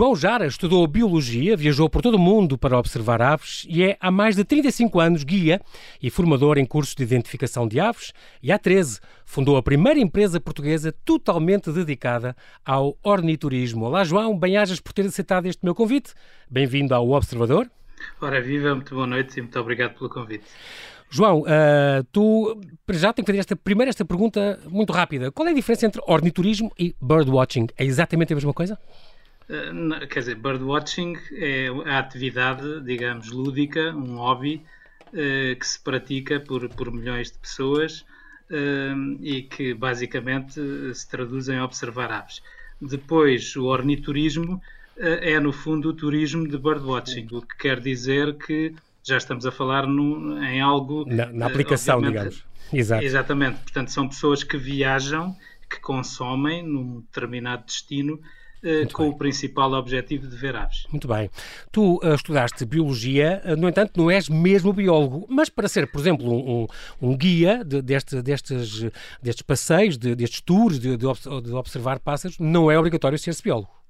João 0.00 0.16
Jara 0.16 0.46
estudou 0.46 0.86
biologia, 0.86 1.54
viajou 1.54 1.86
por 1.86 2.00
todo 2.00 2.14
o 2.14 2.18
mundo 2.18 2.56
para 2.56 2.78
observar 2.78 3.20
aves 3.20 3.66
e 3.68 3.82
é 3.82 3.98
há 4.00 4.10
mais 4.10 4.34
de 4.34 4.42
35 4.44 4.98
anos 4.98 5.24
guia 5.24 5.60
e 6.02 6.08
formador 6.08 6.56
em 6.56 6.64
cursos 6.64 6.94
de 6.94 7.02
identificação 7.02 7.68
de 7.68 7.78
aves 7.78 8.14
e 8.42 8.50
há 8.50 8.58
13 8.58 8.98
fundou 9.26 9.58
a 9.58 9.62
primeira 9.62 10.00
empresa 10.00 10.40
portuguesa 10.40 10.90
totalmente 11.04 11.70
dedicada 11.70 12.34
ao 12.64 12.96
orniturismo. 13.02 13.84
Olá 13.84 14.02
João, 14.02 14.38
bem-ajas 14.38 14.80
por 14.80 14.94
ter 14.94 15.04
aceitado 15.04 15.44
este 15.44 15.62
meu 15.62 15.74
convite. 15.74 16.14
Bem-vindo 16.48 16.94
ao 16.94 17.10
Observador. 17.10 17.70
Ora 18.22 18.40
viva, 18.40 18.74
muito 18.74 18.94
boa 18.94 19.06
noite 19.06 19.36
e 19.36 19.42
muito 19.42 19.60
obrigado 19.60 19.98
pelo 19.98 20.08
convite. 20.08 20.44
João, 21.10 21.40
uh, 21.40 22.04
tu 22.10 22.58
já 22.88 23.12
tenho 23.12 23.26
que 23.26 23.32
fazer 23.32 23.40
esta, 23.40 23.54
primeiro 23.54 23.90
esta 23.90 24.04
pergunta 24.04 24.60
muito 24.66 24.94
rápida. 24.94 25.30
Qual 25.30 25.46
é 25.46 25.50
a 25.50 25.54
diferença 25.54 25.84
entre 25.84 26.00
orniturismo 26.06 26.72
e 26.78 26.94
birdwatching? 27.02 27.66
É 27.76 27.84
exatamente 27.84 28.32
a 28.32 28.36
mesma 28.36 28.54
coisa? 28.54 28.78
Quer 30.08 30.20
dizer, 30.20 30.36
birdwatching 30.36 31.16
é 31.32 31.68
a 31.86 31.98
atividade, 31.98 32.80
digamos, 32.82 33.30
lúdica, 33.30 33.94
um 33.94 34.16
hobby 34.16 34.62
uh, 35.08 35.58
que 35.58 35.66
se 35.66 35.80
pratica 35.82 36.38
por, 36.38 36.68
por 36.68 36.92
milhões 36.92 37.32
de 37.32 37.38
pessoas 37.38 38.04
e 39.20 39.42
que 39.42 39.72
basicamente 39.74 40.60
se 40.92 41.08
traduz 41.08 41.48
em 41.48 41.60
observar 41.60 42.10
aves. 42.10 42.42
Depois, 42.80 43.54
o 43.54 43.66
orniturismo 43.66 44.60
é, 44.96 45.40
no 45.40 45.52
fundo, 45.52 45.88
o 45.90 45.92
turismo 45.94 46.46
de 46.46 46.58
birdwatching, 46.58 47.26
o 47.32 47.40
que 47.40 47.56
quer 47.56 47.80
dizer 47.80 48.36
que 48.36 48.74
já 49.02 49.16
estamos 49.16 49.46
a 49.46 49.50
falar 49.50 49.86
no, 49.86 50.42
em 50.42 50.60
algo. 50.60 51.04
Na, 51.06 51.26
na 51.26 51.46
aplicação, 51.46 52.02
digamos. 52.02 52.44
Exato. 52.72 53.04
Exatamente. 53.04 53.60
Portanto, 53.60 53.90
são 53.90 54.08
pessoas 54.08 54.44
que 54.44 54.56
viajam, 54.56 55.34
que 55.68 55.80
consomem 55.80 56.62
num 56.62 57.00
determinado 57.00 57.64
destino. 57.64 58.20
Uh, 58.62 58.92
com 58.92 59.04
bem. 59.04 59.12
o 59.12 59.16
principal 59.16 59.72
objetivo 59.72 60.26
de 60.26 60.36
ver 60.36 60.54
aves. 60.54 60.86
Muito 60.90 61.08
bem. 61.08 61.30
Tu 61.72 61.96
uh, 61.96 62.14
estudaste 62.14 62.66
biologia, 62.66 63.40
uh, 63.44 63.56
no 63.56 63.66
entanto, 63.66 63.92
não 63.96 64.10
és 64.10 64.28
mesmo 64.28 64.70
biólogo, 64.70 65.26
mas 65.30 65.48
para 65.48 65.66
ser, 65.66 65.90
por 65.90 65.98
exemplo, 65.98 66.30
um, 66.30 66.62
um, 66.62 66.66
um 67.10 67.16
guia 67.16 67.64
de, 67.64 67.80
deste, 67.80 68.20
destes, 68.20 68.90
destes 69.22 69.42
passeios, 69.42 69.96
de, 69.96 70.14
destes 70.14 70.42
tours, 70.42 70.78
de, 70.78 70.96
de, 70.96 71.06
observar 71.06 72.00
pássaros, 72.00 72.38
não 72.38 72.70
é 72.70 72.78
obrigatório 72.78 73.18
ser-se 73.18 73.42
biólogo. 73.42 73.80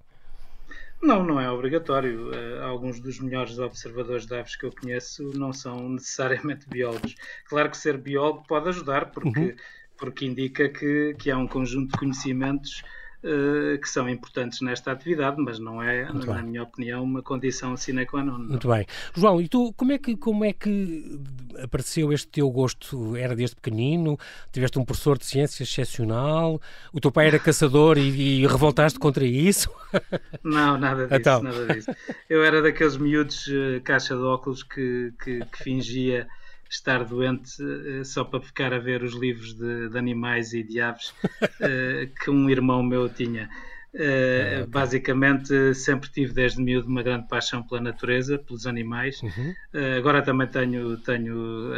Não, 1.03 1.25
não 1.25 1.41
é 1.41 1.51
obrigatório. 1.51 2.31
Uh, 2.31 2.63
alguns 2.63 3.01
dos 3.01 3.19
melhores 3.19 3.59
observadores 3.59 4.27
de 4.27 4.37
aves 4.37 4.55
que 4.55 4.67
eu 4.67 4.73
conheço 4.73 5.33
não 5.35 5.53
são 5.53 5.89
necessariamente 5.91 6.69
biólogos. 6.69 7.17
Claro 7.49 7.71
que 7.71 7.77
ser 7.77 7.97
biólogo 7.97 8.45
pode 8.47 8.69
ajudar, 8.69 9.11
porque, 9.11 9.41
uhum. 9.41 9.57
porque 9.97 10.27
indica 10.27 10.69
que, 10.69 11.17
que 11.19 11.31
há 11.31 11.37
um 11.37 11.49
conjunto 11.49 11.93
de 11.93 11.99
conhecimentos 11.99 12.83
que 13.23 13.89
são 13.89 14.09
importantes 14.09 14.61
nesta 14.61 14.93
atividade, 14.93 15.37
mas 15.39 15.59
não 15.59 15.83
é, 15.83 16.11
Muito 16.11 16.27
na 16.27 16.35
bem. 16.35 16.45
minha 16.45 16.63
opinião, 16.63 17.05
uma 17.05 17.23
condição 17.23 17.77
sine 17.77 18.07
qua 18.07 18.25
non. 18.25 18.39
Muito 18.39 18.69
bem. 18.69 18.87
João, 19.15 19.41
e 19.41 19.49
tu, 19.49 19.73
como 19.75 19.93
é, 19.93 19.99
que, 19.99 20.17
como 20.17 20.45
é 20.45 20.53
que 20.53 21.21
apareceu 21.63 22.13
este 22.13 22.29
teu 22.29 22.51
gosto? 22.51 23.15
Era 23.17 23.37
desde 23.37 23.57
pequenino? 23.57 24.19
Tiveste 24.51 24.79
um 24.79 24.85
professor 24.85 25.19
de 25.19 25.27
ciências 25.27 25.69
excepcional? 25.69 26.61
O 26.93 27.01
teu 27.01 27.13
pai 27.13 27.27
era 27.27 27.39
caçador 27.41 27.99
e, 27.99 28.41
e 28.41 28.47
revoltaste 28.47 28.99
contra 28.99 29.25
isso? 29.25 29.71
Não, 30.43 30.79
nada 30.79 31.05
disso, 31.07 31.21
então. 31.21 31.43
nada 31.43 31.67
disso. 31.67 31.91
Eu 32.29 32.43
era 32.43 32.63
daqueles 32.63 32.97
miúdos 32.97 33.47
uh, 33.49 33.81
caixa 33.85 34.15
de 34.17 34.23
óculos 34.23 34.63
que, 34.63 35.13
que, 35.23 35.45
que 35.45 35.63
fingia 35.63 36.27
estar 36.71 37.05
doente 37.05 37.61
uh, 37.63 38.05
só 38.05 38.23
para 38.25 38.41
ficar 38.41 38.73
a 38.73 38.79
ver 38.79 39.03
os 39.03 39.15
livros 39.15 39.55
de, 39.55 39.89
de 39.89 39.99
animais 39.99 40.53
e 40.53 40.63
de 40.63 40.81
aves 40.81 41.09
uh, 41.09 42.07
que 42.23 42.31
um 42.31 42.49
irmão 42.49 42.83
meu 42.83 43.09
tinha. 43.09 43.51
Uh, 43.93 44.69
Basicamente, 44.69 45.75
sempre 45.75 46.09
tive 46.09 46.33
desde 46.33 46.63
miúdo 46.63 46.87
uma 46.87 47.03
grande 47.03 47.27
paixão 47.27 47.61
pela 47.61 47.81
natureza, 47.81 48.39
pelos 48.39 48.67
animais. 48.67 49.21
Uhum. 49.21 49.55
agora 49.99 50.23
também 50.23 50.47
tenho, 50.47 50.97
tenho 50.99 51.73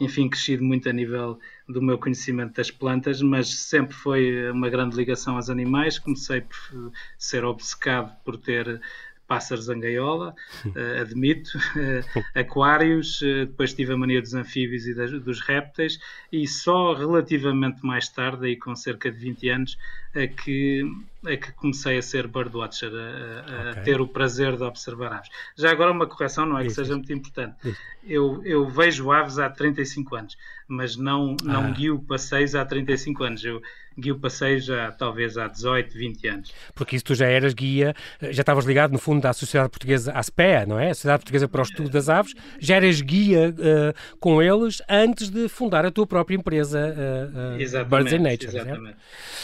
enfim, 0.00 0.28
crescido 0.28 0.62
muito 0.62 0.88
a 0.88 0.92
nível 0.92 1.40
do 1.68 1.82
meu 1.82 1.98
conhecimento 1.98 2.54
das 2.54 2.70
plantas, 2.70 3.20
mas 3.20 3.48
sempre 3.48 3.94
foi 3.94 4.48
uma 4.52 4.70
grande 4.70 4.96
ligação 4.96 5.34
aos 5.34 5.50
animais. 5.50 5.98
Comecei 5.98 6.42
por 6.42 6.92
ser 7.18 7.44
obcecado 7.44 8.16
por 8.24 8.36
ter 8.36 8.80
pássaros 9.28 9.68
em 9.68 9.78
gaiola, 9.78 10.34
uh, 10.64 11.00
admito, 11.02 11.56
uh, 11.58 12.24
aquários, 12.34 13.20
uh, 13.20 13.46
depois 13.46 13.74
tive 13.74 13.92
a 13.92 13.96
mania 13.96 14.22
dos 14.22 14.32
anfíbios 14.32 14.86
e 14.86 14.94
das, 14.94 15.12
dos 15.12 15.40
répteis, 15.40 16.00
e 16.32 16.48
só 16.48 16.94
relativamente 16.94 17.84
mais 17.84 18.08
tarde, 18.08 18.46
aí 18.46 18.56
com 18.56 18.74
cerca 18.74 19.12
de 19.12 19.18
20 19.18 19.48
anos, 19.50 19.78
é 20.14 20.26
que, 20.26 20.82
é 21.26 21.36
que 21.36 21.52
comecei 21.52 21.98
a 21.98 22.02
ser 22.02 22.26
birdwatcher, 22.26 22.90
a, 22.90 23.68
a 23.68 23.70
okay. 23.72 23.82
ter 23.82 24.00
o 24.00 24.08
prazer 24.08 24.56
de 24.56 24.62
observar 24.62 25.12
aves. 25.12 25.28
Já 25.56 25.70
agora 25.70 25.92
uma 25.92 26.06
correção, 26.06 26.46
não 26.46 26.58
é 26.58 26.64
que 26.64 26.70
seja 26.70 26.94
muito 26.94 27.12
importante. 27.12 27.76
Eu, 28.02 28.42
eu 28.44 28.66
vejo 28.66 29.12
aves 29.12 29.38
há 29.38 29.50
35 29.50 30.16
anos, 30.16 30.38
mas 30.66 30.96
não, 30.96 31.36
não 31.44 31.66
ah. 31.66 31.70
guio 31.70 32.00
passeios 32.00 32.54
há 32.54 32.64
35 32.64 33.24
anos. 33.24 33.44
Eu 33.44 33.60
guio 33.98 34.18
passeios 34.18 34.64
já 34.64 34.90
talvez 34.92 35.36
há 35.36 35.48
18, 35.48 35.96
20 35.96 36.28
anos. 36.28 36.54
Porque 36.74 36.96
isso 36.96 37.04
tu 37.04 37.14
já 37.14 37.26
eras 37.26 37.54
guia, 37.54 37.94
já 38.20 38.42
estavas 38.42 38.64
ligado 38.64 38.92
no 38.92 38.98
fundo 38.98 39.24
à 39.26 39.32
Sociedade 39.32 39.70
Portuguesa, 39.70 40.12
à 40.12 40.22
SPEA, 40.22 40.66
não 40.66 40.78
é? 40.78 40.90
A 40.90 40.94
Sociedade 40.94 41.20
Portuguesa 41.20 41.48
para 41.48 41.60
o 41.60 41.62
Estudo 41.62 41.90
das 41.90 42.08
Aves, 42.08 42.34
já 42.58 42.76
eras 42.76 43.00
guia 43.00 43.50
uh, 43.50 44.18
com 44.18 44.42
eles 44.42 44.82
antes 44.88 45.30
de 45.30 45.48
fundar 45.48 45.84
a 45.84 45.90
tua 45.90 46.06
própria 46.06 46.36
empresa 46.36 46.78
uh, 46.78 47.54
uh, 47.54 47.84
Birds 47.84 48.12
and 48.12 48.20
Nature. 48.20 48.56
Exatamente. 48.56 48.96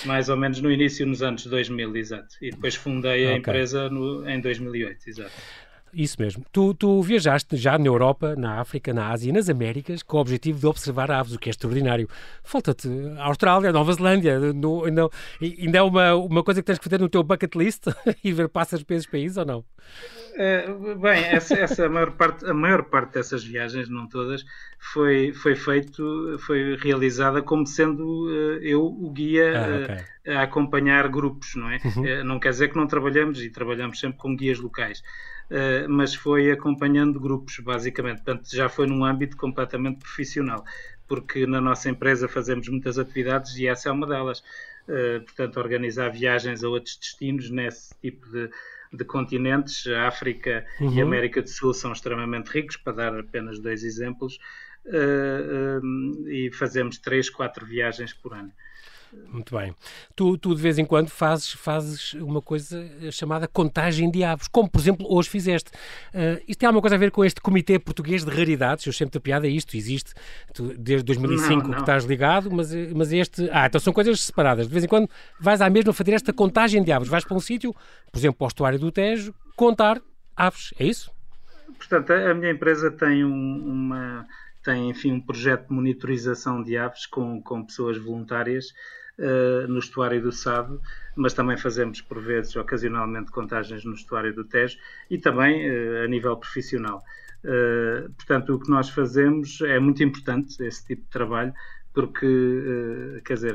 Mais 0.04 0.28
ou 0.28 0.36
menos 0.36 0.60
no 0.60 0.70
início, 0.70 1.06
nos 1.06 1.22
anos 1.22 1.46
2000, 1.46 1.96
exato. 1.96 2.36
E 2.40 2.50
depois 2.50 2.74
fundei 2.74 3.24
a 3.24 3.28
okay. 3.28 3.38
empresa 3.38 3.88
no, 3.88 4.28
em 4.28 4.40
2008, 4.40 5.08
exato. 5.08 5.32
Isso 5.94 6.16
mesmo. 6.18 6.44
Tu, 6.52 6.74
tu, 6.74 7.02
viajaste 7.02 7.56
já 7.56 7.78
na 7.78 7.86
Europa, 7.86 8.34
na 8.36 8.60
África, 8.60 8.92
na 8.92 9.10
Ásia 9.10 9.30
e 9.30 9.32
nas 9.32 9.48
Américas 9.48 10.02
com 10.02 10.16
o 10.16 10.20
objetivo 10.20 10.58
de 10.58 10.66
observar 10.66 11.10
aves, 11.10 11.34
o 11.34 11.38
que 11.38 11.48
é 11.48 11.50
extraordinário. 11.50 12.08
Falta-te 12.42 12.88
a 13.18 13.24
Austrália, 13.26 13.70
a 13.70 13.72
Nova 13.72 13.92
Zelândia. 13.92 14.38
No, 14.38 14.86
no, 14.90 15.10
ainda 15.40 15.78
é 15.78 15.82
uma, 15.82 16.14
uma 16.14 16.42
coisa 16.42 16.60
que 16.60 16.66
tens 16.66 16.78
que 16.78 16.84
fazer 16.84 16.98
no 16.98 17.08
teu 17.08 17.22
bucket 17.22 17.54
list 17.54 17.86
e 18.24 18.32
ver 18.32 18.48
passas 18.48 18.82
para 18.82 18.96
esses 18.96 19.08
países 19.08 19.36
ou 19.36 19.44
não? 19.44 19.64
É, 20.36 20.66
bem, 20.96 21.24
essa, 21.26 21.54
essa 21.54 21.86
a, 21.86 21.88
maior 21.88 22.10
parte, 22.12 22.44
a 22.44 22.52
maior 22.52 22.82
parte 22.84 23.14
dessas 23.14 23.44
viagens, 23.44 23.88
não 23.88 24.08
todas, 24.08 24.44
foi, 24.92 25.32
foi 25.32 25.54
feito, 25.54 26.36
foi 26.40 26.76
realizada 26.76 27.40
como 27.40 27.64
sendo 27.66 28.26
uh, 28.26 28.58
eu 28.60 28.84
o 28.84 29.10
guia 29.12 29.52
ah, 29.56 29.84
okay. 29.84 30.34
uh, 30.34 30.38
a 30.38 30.42
acompanhar 30.42 31.08
grupos, 31.08 31.54
não 31.54 31.70
é? 31.70 31.78
Uhum. 31.84 32.02
Uh, 32.02 32.24
não 32.24 32.40
quer 32.40 32.50
dizer 32.50 32.68
que 32.68 32.76
não 32.76 32.86
trabalhamos 32.88 33.40
e 33.42 33.48
trabalhamos 33.48 34.00
sempre 34.00 34.18
com 34.18 34.34
guias 34.34 34.58
locais. 34.58 35.02
Mas 35.88 36.14
foi 36.14 36.50
acompanhando 36.50 37.20
grupos, 37.20 37.58
basicamente. 37.58 38.22
Portanto, 38.22 38.48
já 38.54 38.68
foi 38.68 38.86
num 38.86 39.04
âmbito 39.04 39.36
completamente 39.36 39.98
profissional, 39.98 40.64
porque 41.06 41.46
na 41.46 41.60
nossa 41.60 41.88
empresa 41.88 42.28
fazemos 42.28 42.68
muitas 42.68 42.98
atividades 42.98 43.56
e 43.56 43.66
essa 43.66 43.88
é 43.88 43.92
uma 43.92 44.06
delas. 44.06 44.42
portanto, 45.26 45.58
organizar 45.58 46.10
viagens 46.10 46.62
a 46.64 46.68
outros 46.68 46.96
destinos 46.96 47.50
nesse 47.50 47.94
tipo 48.00 48.28
de, 48.30 48.50
de 48.96 49.04
continentes, 49.04 49.86
a 49.86 50.06
África 50.08 50.64
uhum. 50.80 50.94
e 50.94 51.00
a 51.00 51.04
América 51.04 51.42
do 51.42 51.48
Sul 51.48 51.74
são 51.74 51.92
extremamente 51.92 52.48
ricos, 52.48 52.76
para 52.76 52.92
dar 52.92 53.18
apenas 53.18 53.58
dois 53.58 53.82
exemplos, 53.82 54.38
uh, 54.86 55.80
uh, 55.82 56.28
e 56.28 56.50
fazemos 56.52 56.98
três, 56.98 57.28
quatro 57.28 57.66
viagens 57.66 58.12
por 58.12 58.34
ano. 58.34 58.52
Muito 59.34 59.56
bem. 59.56 59.74
Tu, 60.14 60.38
tu, 60.38 60.54
de 60.54 60.62
vez 60.62 60.78
em 60.78 60.84
quando 60.84 61.08
fazes, 61.08 61.50
fazes 61.52 62.14
uma 62.14 62.40
coisa 62.40 62.88
chamada 63.10 63.48
contagem 63.48 64.08
de 64.08 64.22
aves, 64.22 64.46
como 64.46 64.70
por 64.70 64.80
exemplo 64.80 65.06
hoje 65.10 65.28
fizeste. 65.28 65.72
Uh, 66.14 66.40
isto 66.46 66.60
tem 66.60 66.68
alguma 66.68 66.80
coisa 66.80 66.94
a 66.94 66.98
ver 66.98 67.10
com 67.10 67.24
este 67.24 67.40
Comitê 67.40 67.78
Português 67.80 68.24
de 68.24 68.30
Raridades? 68.30 68.86
Eu 68.86 68.92
sempre 68.92 69.18
te 69.18 69.22
piada 69.22 69.48
isto, 69.48 69.76
existe 69.76 70.14
tu, 70.54 70.72
desde 70.78 71.04
2005 71.04 71.48
não, 71.48 71.56
não. 71.56 71.74
que 71.74 71.80
estás 71.80 72.04
ligado, 72.04 72.48
mas, 72.50 72.72
mas 72.94 73.12
este. 73.12 73.48
Ah, 73.50 73.66
então 73.66 73.80
são 73.80 73.92
coisas 73.92 74.20
separadas. 74.20 74.68
De 74.68 74.72
vez 74.72 74.84
em 74.84 74.88
quando 74.88 75.08
vais 75.40 75.60
à 75.60 75.68
mesma 75.68 75.92
fazer 75.92 76.12
esta 76.12 76.32
contagem 76.32 76.82
de 76.84 76.92
aves. 76.92 77.08
Vais 77.08 77.24
para 77.24 77.36
um 77.36 77.40
sítio, 77.40 77.74
por 78.12 78.18
exemplo, 78.18 78.38
para 78.38 78.44
o 78.44 78.48
estuário 78.48 78.78
do 78.78 78.92
Tejo, 78.92 79.34
contar 79.56 80.00
aves. 80.36 80.72
É 80.78 80.86
isso? 80.86 81.10
Portanto, 81.76 82.12
a 82.12 82.34
minha 82.34 82.52
empresa 82.52 82.88
tem 82.90 83.24
um, 83.24 83.64
uma 83.66 84.26
tem 84.62 84.88
enfim 84.88 85.12
um 85.12 85.20
projeto 85.20 85.68
de 85.68 85.74
monitorização 85.74 86.62
de 86.62 86.76
aves 86.76 87.04
com, 87.04 87.42
com 87.42 87.62
pessoas 87.64 87.98
voluntárias 87.98 88.72
uh, 89.18 89.68
no 89.68 89.78
estuário 89.78 90.20
do 90.22 90.32
Sado, 90.32 90.80
mas 91.16 91.32
também 91.34 91.56
fazemos 91.56 92.00
por 92.00 92.20
vezes 92.20 92.54
ocasionalmente 92.56 93.30
contagens 93.30 93.84
no 93.84 93.94
estuário 93.94 94.34
do 94.34 94.44
Tejo 94.44 94.78
e 95.10 95.18
também 95.18 95.68
uh, 95.70 96.04
a 96.04 96.06
nível 96.06 96.36
profissional. 96.36 97.02
Uh, 97.44 98.10
portanto, 98.14 98.54
o 98.54 98.58
que 98.58 98.70
nós 98.70 98.88
fazemos 98.88 99.60
é 99.62 99.78
muito 99.78 100.02
importante 100.02 100.62
esse 100.64 100.86
tipo 100.86 101.02
de 101.02 101.10
trabalho 101.10 101.52
porque, 101.92 103.20
quer 103.24 103.34
dizer, 103.34 103.54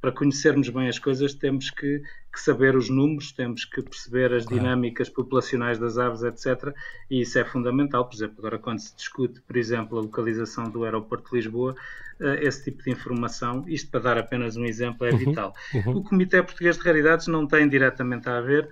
para 0.00 0.10
conhecermos 0.10 0.70
bem 0.70 0.88
as 0.88 0.98
coisas 0.98 1.34
temos 1.34 1.70
que, 1.70 2.02
que, 2.38 2.44
saber 2.44 2.76
os 2.76 2.88
números, 2.88 3.32
temos 3.32 3.64
que 3.64 3.82
perceber 3.82 4.32
as 4.32 4.46
dinâmicas 4.46 5.08
populacionais 5.08 5.76
das 5.76 5.98
aves, 5.98 6.22
etc. 6.22 6.72
E 7.10 7.20
isso 7.20 7.36
é 7.36 7.44
fundamental. 7.44 8.04
Por 8.04 8.14
exemplo, 8.14 8.36
agora 8.38 8.58
quando 8.58 8.78
se 8.78 8.94
discute, 8.94 9.40
por 9.40 9.56
exemplo, 9.56 9.98
a 9.98 10.02
localização 10.02 10.70
do 10.70 10.84
aeroporto 10.84 11.30
de 11.30 11.36
Lisboa, 11.36 11.74
eh, 12.20 12.44
esse 12.44 12.64
tipo 12.64 12.84
de 12.84 12.92
informação, 12.92 13.64
isto 13.66 13.90
para 13.90 14.00
dar 14.00 14.18
apenas 14.18 14.56
um 14.56 14.64
exemplo, 14.64 15.04
é 15.04 15.10
uhum, 15.10 15.18
vital. 15.18 15.52
Uhum. 15.74 15.96
O 15.96 16.04
Comitê 16.04 16.40
Português 16.40 16.78
de 16.78 16.84
Raridades 16.84 17.26
não 17.26 17.44
tem 17.44 17.68
diretamente 17.68 18.28
a 18.28 18.40
ver, 18.40 18.68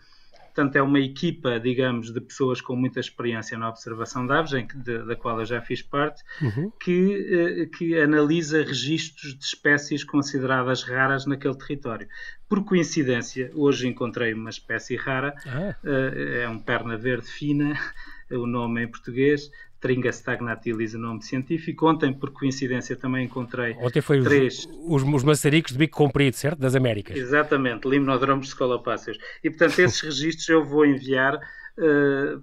Portanto, 0.57 0.77
é 0.77 0.81
uma 0.81 0.99
equipa, 0.99 1.61
digamos, 1.61 2.11
de 2.11 2.19
pessoas 2.19 2.63
com 2.63 2.75
muita 2.75 2.99
experiência 2.99 3.59
na 3.59 3.69
observação 3.69 4.27
de 4.27 4.33
aves, 4.33 4.53
de, 4.53 5.05
da 5.05 5.15
qual 5.15 5.39
eu 5.39 5.45
já 5.45 5.61
fiz 5.61 5.83
parte, 5.83 6.25
uhum. 6.41 6.73
que, 6.81 7.67
uh, 7.67 7.77
que 7.77 8.01
analisa 8.01 8.63
registros 8.63 9.37
de 9.37 9.45
espécies 9.45 10.03
consideradas 10.03 10.83
raras 10.83 11.27
naquele 11.27 11.59
território. 11.59 12.09
Por 12.49 12.65
coincidência, 12.65 13.51
hoje 13.55 13.87
encontrei 13.87 14.33
uma 14.33 14.49
espécie 14.49 14.97
rara, 14.97 15.35
ah. 15.47 15.77
uh, 15.85 16.39
é 16.41 16.49
um 16.49 16.59
perna 16.59 16.97
verde 16.97 17.27
fina, 17.27 17.79
o 18.33 18.47
nome 18.47 18.83
em 18.83 18.89
português, 18.89 19.51
Tringa 19.81 20.11
stagnatilis, 20.11 20.95
o 20.95 20.99
nome 20.99 21.23
científico. 21.23 21.89
Ontem, 21.89 22.13
por 22.13 22.31
coincidência, 22.31 22.97
também 22.97 23.27
encontrei 23.27 23.77
Ontem 23.79 24.01
foi 24.01 24.23
três... 24.23 24.67
os, 24.81 25.03
os, 25.03 25.15
os 25.15 25.25
maçaricos 25.25 25.73
de 25.73 25.79
bico 25.79 25.97
comprido, 25.97 26.35
certo? 26.35 26.59
Das 26.59 26.75
Américas. 26.75 27.17
Exatamente, 27.17 27.87
limnodromos 27.89 28.49
escolopáceos. 28.49 29.19
E, 29.45 29.51
portanto, 29.51 29.79
esses 29.79 30.01
registros 30.01 30.49
eu 30.49 30.65
vou 30.65 30.87
enviar 30.87 31.39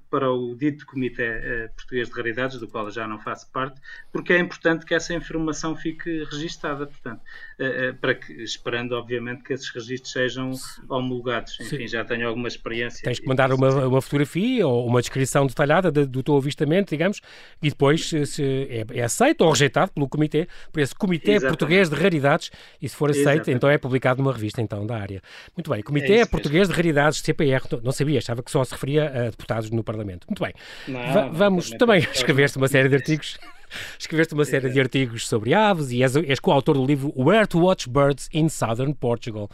para 0.09 0.31
o 0.31 0.55
dito 0.55 0.85
Comitê 0.85 1.27
uh, 1.27 1.75
Português 1.75 2.07
de 2.07 2.13
Raridades, 2.13 2.59
do 2.59 2.67
qual 2.67 2.89
já 2.91 3.07
não 3.07 3.19
faço 3.19 3.49
parte, 3.51 3.81
porque 4.11 4.33
é 4.33 4.39
importante 4.39 4.85
que 4.85 4.93
essa 4.93 5.13
informação 5.13 5.75
fique 5.75 6.23
registada, 6.25 6.85
portanto, 6.85 7.19
uh, 7.19 7.95
para 7.99 8.13
que, 8.13 8.31
esperando, 8.43 8.91
obviamente, 8.93 9.43
que 9.43 9.53
esses 9.53 9.69
registros 9.69 10.11
sejam 10.11 10.51
homologados. 10.87 11.59
Enfim, 11.59 11.77
Sim. 11.77 11.87
já 11.87 12.05
tenho 12.05 12.27
alguma 12.27 12.47
experiência. 12.47 13.03
Tens 13.03 13.19
que 13.19 13.27
mandar 13.27 13.51
uma, 13.51 13.87
uma 13.87 14.01
fotografia 14.01 14.67
ou 14.67 14.85
uma 14.85 15.01
descrição 15.01 15.47
detalhada 15.47 15.91
de, 15.91 16.05
do 16.05 16.21
teu 16.21 16.37
avistamento, 16.37 16.91
digamos, 16.91 17.19
e 17.61 17.69
depois 17.69 18.07
se 18.07 18.43
é, 18.69 18.85
é, 18.99 19.03
aceito 19.03 19.41
ou 19.41 19.49
rejeitado 19.49 19.91
pelo 19.91 20.07
Comitê, 20.07 20.47
por 20.71 20.79
esse 20.79 20.93
Comitê 20.93 21.31
Exatamente. 21.31 21.57
Português 21.57 21.89
de 21.89 21.95
Raridades, 21.95 22.51
e 22.79 22.87
se 22.87 22.95
for 22.95 23.09
aceito, 23.09 23.27
Exatamente. 23.27 23.51
então 23.51 23.69
é 23.69 23.77
publicado 23.79 24.21
numa 24.21 24.31
revista 24.31 24.61
então 24.61 24.85
da 24.85 24.95
área. 24.95 25.21
Muito 25.57 25.71
bem, 25.71 25.81
Comitê 25.81 26.17
é 26.17 26.25
Português 26.25 26.67
mesmo. 26.67 26.73
de 26.73 26.77
Raridades, 26.77 27.19
CPR, 27.19 27.63
não 27.81 27.91
sabia, 27.91 28.19
achava 28.19 28.43
que 28.43 28.51
só 28.51 28.63
se 28.63 28.73
referia 28.73 29.22
a 29.22 29.22
deputados 29.29 29.69
no 29.69 29.83
Parlamento. 29.83 30.27
Muito 30.27 30.43
bem. 30.43 30.53
Não, 30.87 31.33
vamos 31.33 31.69
também 31.71 31.99
escrever-te 32.13 32.57
uma 32.57 32.67
série 32.67 32.89
de 32.89 32.95
artigos. 32.95 33.37
Escreveste 33.97 34.33
uma 34.33 34.45
série 34.45 34.69
de 34.69 34.79
artigos 34.79 35.27
sobre 35.27 35.53
aves 35.53 35.91
e 35.91 36.03
és, 36.03 36.15
és 36.15 36.39
coautor 36.39 36.75
do 36.75 36.85
livro 36.85 37.13
Where 37.15 37.47
to 37.47 37.59
Watch 37.59 37.89
Birds 37.89 38.29
in 38.33 38.49
Southern 38.49 38.93
Portugal. 38.93 39.49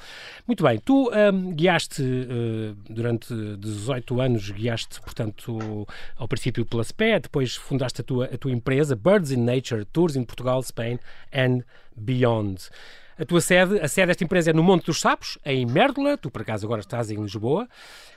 Muito 0.48 0.64
bem, 0.64 0.80
tu 0.80 1.10
um, 1.10 1.54
guiaste 1.54 2.02
uh, 2.02 2.76
durante 2.90 3.34
18 3.34 4.22
anos, 4.22 4.52
guiaste, 4.52 5.02
portanto, 5.02 5.88
ao 6.18 6.28
princípio 6.28 6.66
pela 6.66 6.84
SPE, 6.84 7.20
depois 7.24 7.56
fundaste 7.56 8.02
a 8.02 8.04
tua, 8.04 8.26
a 8.26 8.38
tua 8.38 8.52
empresa 8.52 8.96
Birds 8.96 9.32
in 9.32 9.44
Nature 9.44 9.86
Tours 9.86 10.16
in 10.16 10.24
Portugal, 10.24 10.62
Spain 10.64 11.00
and 11.34 11.64
Beyond. 11.96 12.70
A 13.20 13.26
tua 13.26 13.42
sede, 13.42 13.80
a 13.82 13.88
sede 13.90 14.08
desta 14.08 14.24
empresa 14.24 14.52
é 14.52 14.54
no 14.54 14.64
Monte 14.64 14.86
dos 14.86 15.02
Sapos, 15.02 15.38
em 15.46 15.66
Mérdola, 15.66 16.18
tu 16.18 16.32
por 16.32 16.42
acaso 16.42 16.66
agora 16.66 16.80
estás 16.80 17.12
em 17.12 17.22
Lisboa. 17.22 17.68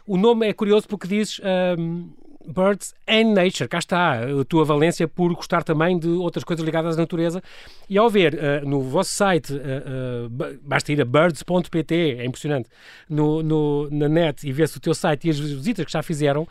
O 0.07 0.17
nome 0.17 0.49
é 0.49 0.53
curioso 0.53 0.87
porque 0.87 1.09
dizes 1.09 1.41
um, 1.77 2.09
Birds 2.47 2.95
and 3.09 3.35
Nature, 3.35 3.69
cá 3.69 3.79
está 3.79 4.21
a 4.23 4.45
tua 4.45 4.65
valência 4.65 5.09
por 5.09 5.35
gostar 5.35 5.65
também 5.65 5.99
de 5.99 6.09
outras 6.09 6.45
coisas 6.45 6.65
ligadas 6.65 6.97
à 6.97 7.01
natureza. 7.01 7.43
E 7.91 7.99
ao 7.99 8.09
ver 8.09 8.35
uh, 8.35 8.69
no 8.69 8.81
vosso 8.81 9.11
site, 9.11 9.53
uh, 9.53 9.57
uh, 9.57 10.59
basta 10.63 10.93
ir 10.93 11.01
a 11.01 11.05
birds.pt, 11.05 11.95
é 12.21 12.25
impressionante, 12.25 12.69
no, 13.09 13.43
no, 13.43 13.91
na 13.91 14.09
net 14.09 14.47
e 14.47 14.53
ver-se 14.53 14.77
o 14.77 14.81
teu 14.81 14.95
site 14.95 15.27
e 15.27 15.31
as 15.31 15.39
visitas 15.41 15.85
que 15.85 15.91
já 15.91 16.03
fizeram, 16.03 16.47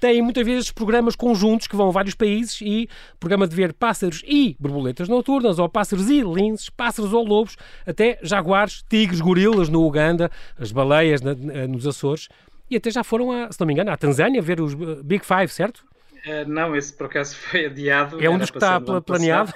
têm 0.00 0.22
muitas 0.22 0.44
vezes 0.44 0.70
programas 0.70 1.16
conjuntos 1.16 1.66
que 1.66 1.76
vão 1.76 1.88
a 1.88 1.92
vários 1.92 2.14
países 2.14 2.60
e 2.60 2.88
programa 3.18 3.46
de 3.46 3.54
ver 3.54 3.72
pássaros 3.72 4.22
e 4.26 4.56
borboletas 4.58 5.08
noturnas, 5.08 5.58
ou 5.58 5.68
pássaros 5.68 6.08
e 6.10 6.22
linces, 6.22 6.68
pássaros 6.70 7.12
ou 7.12 7.24
lobos, 7.24 7.56
até 7.86 8.18
jaguares, 8.22 8.82
tigres, 8.88 9.20
gorilas 9.20 9.68
no 9.68 9.86
Uganda, 9.86 10.30
as 10.58 10.72
baleias 10.72 11.20
na, 11.20 11.34
nos 11.66 11.86
Açores, 11.86 12.28
e 12.70 12.76
até 12.76 12.90
já 12.90 13.04
foram, 13.04 13.30
a, 13.30 13.50
se 13.50 13.60
não 13.60 13.66
me 13.66 13.72
engano, 13.72 13.90
à 13.90 13.96
Tanzânia 13.96 14.42
ver 14.42 14.60
os 14.60 14.74
uh, 14.74 15.02
Big 15.02 15.24
Five, 15.24 15.48
certo? 15.48 15.84
Uh, 16.26 16.48
não, 16.48 16.74
esse 16.74 16.92
por 16.92 17.06
acaso 17.06 17.36
foi 17.38 17.66
adiado. 17.66 18.22
É 18.22 18.28
um 18.28 18.38
dos 18.38 18.50
que 18.50 18.56
está 18.56 18.80
planeado? 18.80 19.52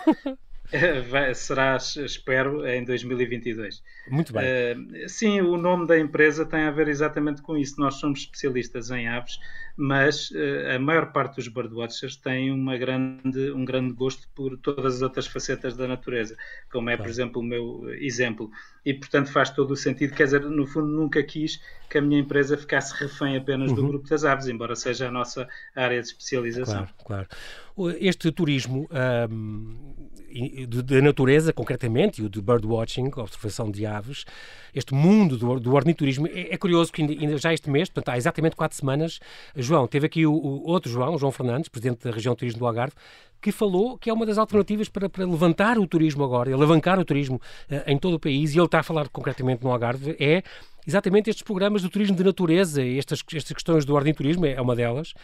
Vai, 1.10 1.34
será, 1.34 1.76
espero, 1.76 2.64
em 2.64 2.84
2022. 2.84 3.82
Muito 4.08 4.32
bem. 4.32 4.44
Uh, 4.44 5.08
sim, 5.08 5.40
o 5.40 5.56
nome 5.56 5.86
da 5.86 5.98
empresa 5.98 6.46
tem 6.46 6.60
a 6.60 6.70
ver 6.70 6.86
exatamente 6.86 7.42
com 7.42 7.56
isso. 7.56 7.74
Nós 7.80 7.96
somos 7.96 8.20
especialistas 8.20 8.90
em 8.90 9.08
aves, 9.08 9.40
mas 9.76 10.30
uh, 10.30 10.76
a 10.76 10.78
maior 10.78 11.12
parte 11.12 11.36
dos 11.36 11.48
birdwatchers 11.48 12.16
tem 12.16 12.50
uma 12.50 12.76
grande, 12.76 13.50
um 13.52 13.64
grande 13.64 13.92
gosto 13.92 14.28
por 14.34 14.56
todas 14.58 14.96
as 14.96 15.02
outras 15.02 15.26
facetas 15.26 15.76
da 15.76 15.86
natureza, 15.86 16.36
como 16.70 16.90
é, 16.90 16.96
por 16.96 17.08
exemplo, 17.08 17.40
o 17.40 17.44
meu 17.44 17.88
exemplo. 17.94 18.50
E, 18.84 18.94
portanto, 18.94 19.30
faz 19.30 19.50
todo 19.50 19.72
o 19.72 19.76
sentido. 19.76 20.14
Quer 20.14 20.24
dizer, 20.24 20.40
no 20.42 20.66
fundo, 20.66 20.86
nunca 20.86 21.22
quis 21.22 21.60
que 21.88 21.98
a 21.98 22.02
minha 22.02 22.20
empresa 22.20 22.56
ficasse 22.56 22.94
refém 22.94 23.36
apenas 23.36 23.70
uhum. 23.70 23.76
do 23.76 23.86
grupo 23.88 24.08
das 24.08 24.24
aves, 24.24 24.48
embora 24.48 24.74
seja 24.74 25.08
a 25.08 25.10
nossa 25.10 25.48
área 25.74 26.00
de 26.00 26.08
especialização. 26.08 26.88
Claro, 27.04 27.28
claro. 27.76 27.96
Este 27.98 28.30
turismo. 28.30 28.88
Um 29.28 30.10
da 30.84 31.00
natureza, 31.02 31.52
concretamente, 31.52 32.22
e 32.22 32.24
o 32.24 32.30
de 32.30 32.40
birdwatching, 32.40 33.10
observação 33.16 33.70
de 33.70 33.84
aves, 33.84 34.24
este 34.74 34.94
mundo 34.94 35.36
do, 35.36 35.60
do 35.60 35.74
orniturismo, 35.74 36.26
é, 36.26 36.54
é 36.54 36.56
curioso 36.56 36.92
que 36.92 37.02
ainda, 37.02 37.12
ainda, 37.12 37.38
já 37.38 37.52
este 37.52 37.68
mês, 37.70 37.88
portanto 37.88 38.14
há 38.14 38.16
exatamente 38.16 38.56
quatro 38.56 38.76
semanas, 38.76 39.20
João, 39.56 39.86
teve 39.86 40.06
aqui 40.06 40.26
o, 40.26 40.32
o 40.32 40.68
outro 40.68 40.90
João, 40.90 41.18
João 41.18 41.32
Fernandes, 41.32 41.68
presidente 41.68 42.04
da 42.04 42.10
região 42.10 42.34
de 42.34 42.38
turismo 42.38 42.60
do 42.60 42.66
Algarve, 42.66 42.94
que 43.40 43.52
falou 43.52 43.96
que 43.98 44.10
é 44.10 44.12
uma 44.12 44.26
das 44.26 44.38
alternativas 44.38 44.88
para, 44.88 45.08
para 45.08 45.24
levantar 45.24 45.78
o 45.78 45.86
turismo 45.86 46.24
agora, 46.24 46.52
alavancar 46.52 46.98
o 46.98 47.04
turismo 47.04 47.40
uh, 47.70 47.82
em 47.86 47.98
todo 47.98 48.14
o 48.14 48.20
país, 48.20 48.54
e 48.54 48.58
ele 48.58 48.66
está 48.66 48.80
a 48.80 48.82
falar 48.82 49.08
concretamente 49.08 49.64
no 49.64 49.70
Algarve, 49.70 50.16
é 50.18 50.42
exatamente 50.86 51.30
estes 51.30 51.42
programas 51.42 51.82
do 51.82 51.88
turismo 51.88 52.16
de 52.16 52.24
natureza, 52.24 52.84
estas, 52.84 53.22
estas 53.32 53.52
questões 53.52 53.84
do 53.84 53.94
orniturismo 53.94 54.46
é 54.46 54.60
uma 54.60 54.74
delas. 54.74 55.14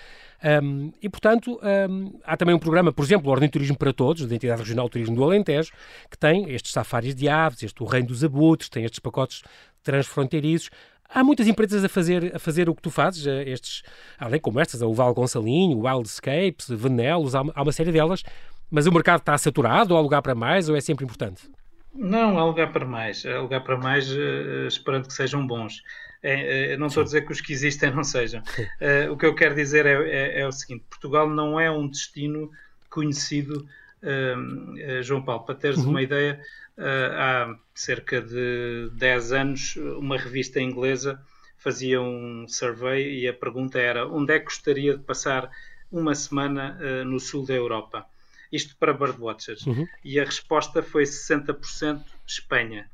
Um, 0.63 0.93
e, 1.03 1.09
portanto, 1.09 1.59
um, 1.91 2.21
há 2.25 2.37
também 2.37 2.55
um 2.55 2.59
programa, 2.59 2.93
por 2.93 3.05
exemplo, 3.05 3.29
o 3.29 3.33
Orniturismo 3.33 3.77
para 3.77 3.93
Todos, 3.93 4.27
da 4.27 4.35
Entidade 4.35 4.61
Regional 4.61 4.89
Turismo 4.89 5.17
do 5.17 5.25
Alentejo, 5.25 5.73
que 6.11 6.19
tem 6.19 6.51
estes 6.51 6.73
safaris 6.73 7.15
de 7.15 7.29
aves, 7.29 7.63
este 7.63 7.83
o 7.83 7.87
Reino 7.87 8.09
dos 8.09 8.23
Abutres, 8.23 8.69
tem 8.69 8.85
estes 8.85 9.01
pacotes 9.01 9.43
transfronteiriços. 9.83 10.71
Há 11.09 11.25
muitas 11.25 11.47
empresas 11.47 11.85
a 11.85 11.89
fazer, 11.89 12.35
a 12.35 12.39
fazer 12.39 12.69
o 12.69 12.75
que 12.75 12.83
tu 12.83 12.91
fazes, 12.91 13.27
eh, 13.27 13.49
estes, 13.49 13.83
além 14.19 14.41
como 14.41 14.61
estas, 14.61 14.83
o 14.83 14.93
Val 14.93 15.15
Gonçalinho, 15.15 15.79
o 15.79 15.87
Wildscapes, 15.87 16.69
Venelos, 16.71 17.35
há, 17.35 17.43
há 17.55 17.63
uma 17.63 17.73
série 17.73 17.93
delas, 17.93 18.23
mas 18.71 18.87
o 18.87 18.93
mercado 18.93 19.21
está 19.21 19.37
saturado, 19.39 19.95
ou 19.95 19.99
há 19.99 20.03
lugar 20.03 20.23
para 20.23 20.35
mais, 20.35 20.69
ou 20.69 20.77
é 20.77 20.81
sempre 20.81 21.05
importante? 21.05 21.49
Não, 21.95 22.39
há 22.39 22.45
lugar 22.45 22.73
para 22.73 22.85
mais. 22.85 23.25
Há 23.25 23.41
lugar 23.41 23.63
para 23.63 23.77
mais, 23.77 24.11
uh, 24.11 24.67
esperando 24.69 25.07
que 25.07 25.15
sejam 25.15 25.47
bons. 25.47 25.83
É, 26.23 26.73
é, 26.73 26.77
não 26.77 26.89
estou 26.89 27.03
a 27.03 27.05
dizer 27.05 27.23
que 27.25 27.33
os 27.33 27.41
que 27.41 27.53
existem 27.53 27.91
não 27.95 28.05
sejam. 28.05 28.41
Uh, 28.41 29.13
o 29.13 29.17
que 29.17 29.25
eu 29.25 29.35
quero 29.35 29.55
dizer 29.55 29.87
é, 29.87 29.93
é, 29.93 30.41
é, 30.41 30.47
o 30.47 30.53
seguinte: 30.53 30.85
Portugal 30.91 31.29
não 31.29 31.59
é 31.59 31.71
um 31.71 31.89
destino 31.89 32.51
conhecido, 32.91 33.67
uh, 34.03 35.03
João 35.03 35.23
Paulo. 35.23 35.45
Para 35.45 35.55
teres 35.55 35.79
uhum. 35.79 35.91
uma 35.91 36.03
ideia, 36.03 36.41
há 36.79 37.57
cerca 37.81 38.21
de 38.21 38.91
10 38.95 39.33
anos, 39.33 39.77
uma 39.77 40.17
revista 40.17 40.61
inglesa 40.61 41.23
fazia 41.59 42.01
um 42.01 42.47
survey 42.49 43.21
e 43.21 43.29
a 43.29 43.35
pergunta 43.35 43.79
era: 43.79 44.07
onde 44.07 44.35
é 44.35 44.39
que 44.39 44.47
gostaria 44.47 44.97
de 44.97 45.03
passar 45.03 45.51
uma 45.91 46.15
semana 46.15 47.05
no 47.05 47.19
sul 47.21 47.45
da 47.47 47.55
Europa? 47.55 48.07
Isto 48.53 48.77
para 48.77 48.93
birdwatchers. 48.93 49.67
Uhum. 49.67 49.87
E 50.05 50.21
a 50.21 50.25
resposta 50.25 50.83
foi 50.83 51.05
60% 51.05 52.03
Espanha. 52.27 52.89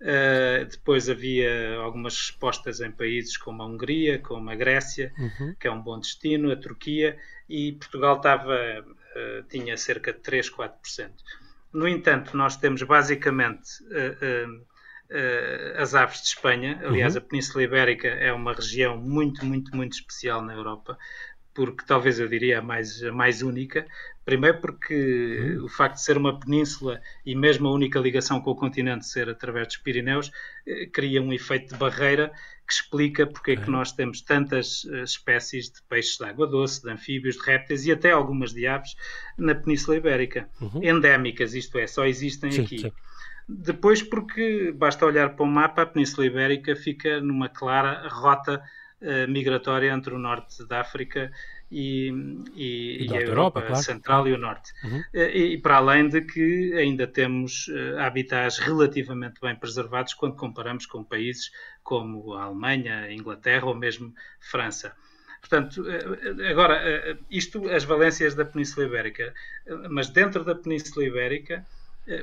Uh, 0.00 0.64
depois 0.66 1.08
havia 1.08 1.76
algumas 1.76 2.14
respostas 2.16 2.80
em 2.80 2.90
países 2.90 3.36
como 3.36 3.62
a 3.62 3.66
Hungria, 3.66 4.18
como 4.18 4.50
a 4.50 4.54
Grécia, 4.54 5.12
uhum. 5.16 5.54
que 5.58 5.66
é 5.66 5.70
um 5.70 5.80
bom 5.80 5.98
destino, 5.98 6.52
a 6.52 6.56
Turquia, 6.56 7.16
e 7.48 7.72
Portugal 7.72 8.16
estava, 8.16 8.54
uh, 8.54 9.42
tinha 9.48 9.76
cerca 9.76 10.12
de 10.12 10.18
3, 10.18 10.50
4%. 10.50 11.10
No 11.74 11.88
entanto, 11.88 12.36
nós 12.36 12.56
temos 12.56 12.82
basicamente 12.84 13.82
uh, 13.84 14.64
as 15.76 15.94
aves 15.94 16.22
de 16.22 16.28
Espanha. 16.28 16.80
Aliás, 16.84 17.14
uhum. 17.14 17.20
a 17.20 17.24
Península 17.24 17.64
Ibérica 17.64 18.08
é 18.08 18.32
uma 18.32 18.54
região 18.54 18.96
muito, 18.96 19.44
muito, 19.44 19.76
muito 19.76 19.92
especial 19.92 20.40
na 20.40 20.54
Europa 20.54 20.96
porque 21.54 21.84
talvez 21.86 22.18
eu 22.18 22.28
diria 22.28 22.58
a 22.58 22.62
mais, 22.62 23.02
a 23.02 23.12
mais 23.12 23.40
única. 23.40 23.86
Primeiro 24.24 24.60
porque 24.60 25.56
uhum. 25.58 25.66
o 25.66 25.68
facto 25.68 25.94
de 25.96 26.02
ser 26.02 26.16
uma 26.16 26.38
península 26.38 27.00
e 27.24 27.34
mesmo 27.34 27.68
a 27.68 27.72
única 27.72 27.98
ligação 27.98 28.40
com 28.40 28.50
o 28.50 28.56
continente 28.56 29.06
ser 29.06 29.28
através 29.28 29.68
dos 29.68 29.76
Pirineus 29.76 30.32
eh, 30.66 30.86
cria 30.86 31.22
um 31.22 31.32
efeito 31.32 31.74
de 31.74 31.78
barreira 31.78 32.32
que 32.66 32.72
explica 32.72 33.26
porque 33.26 33.52
é 33.52 33.56
que 33.56 33.70
nós 33.70 33.92
temos 33.92 34.22
tantas 34.22 34.86
eh, 34.90 35.02
espécies 35.02 35.70
de 35.70 35.82
peixes 35.82 36.16
de 36.16 36.24
água 36.24 36.46
doce, 36.46 36.82
de 36.82 36.90
anfíbios, 36.90 37.36
de 37.36 37.42
répteis 37.42 37.86
e 37.86 37.92
até 37.92 38.10
algumas 38.10 38.52
de 38.52 38.66
aves 38.66 38.96
na 39.36 39.54
Península 39.54 39.98
Ibérica. 39.98 40.48
Uhum. 40.60 40.82
Endémicas, 40.82 41.54
isto 41.54 41.78
é, 41.78 41.86
só 41.86 42.06
existem 42.06 42.50
sim, 42.50 42.62
aqui. 42.62 42.78
Sim. 42.78 42.92
Depois 43.46 44.02
porque 44.02 44.72
basta 44.72 45.04
olhar 45.04 45.36
para 45.36 45.44
o 45.44 45.46
mapa, 45.46 45.82
a 45.82 45.86
Península 45.86 46.26
Ibérica 46.26 46.74
fica 46.74 47.20
numa 47.20 47.48
clara 47.48 48.08
rota 48.08 48.62
eh, 49.06 49.26
migratória 49.26 49.92
entre 49.92 50.14
o 50.14 50.18
norte 50.18 50.66
da 50.66 50.80
África 50.80 51.30
e, 51.70 52.08
e, 52.54 53.06
e 53.06 53.12
a 53.12 53.20
Europa, 53.20 53.60
Europa 53.60 53.62
claro. 53.62 53.82
Central 53.82 54.28
e 54.28 54.32
o 54.32 54.38
Norte. 54.38 54.72
Uhum. 54.82 55.02
E, 55.12 55.54
e, 55.54 55.58
para 55.58 55.76
além 55.76 56.08
de 56.08 56.22
que 56.22 56.72
ainda 56.74 57.06
temos 57.06 57.68
uh, 57.68 57.98
habitats 57.98 58.58
relativamente 58.58 59.40
bem 59.40 59.54
preservados 59.56 60.14
quando 60.14 60.36
comparamos 60.36 60.86
com 60.86 61.04
países 61.04 61.50
como 61.82 62.34
a 62.34 62.44
Alemanha, 62.44 63.00
a 63.00 63.12
Inglaterra 63.12 63.66
ou 63.66 63.74
mesmo 63.74 64.14
França. 64.40 64.94
Portanto, 65.40 65.84
eh, 65.86 66.50
agora, 66.50 66.76
eh, 66.76 67.18
isto, 67.30 67.68
as 67.68 67.84
valências 67.84 68.34
da 68.34 68.46
Península 68.46 68.86
Ibérica, 68.86 69.34
mas 69.90 70.08
dentro 70.08 70.42
da 70.42 70.54
Península 70.54 71.04
Ibérica, 71.04 71.66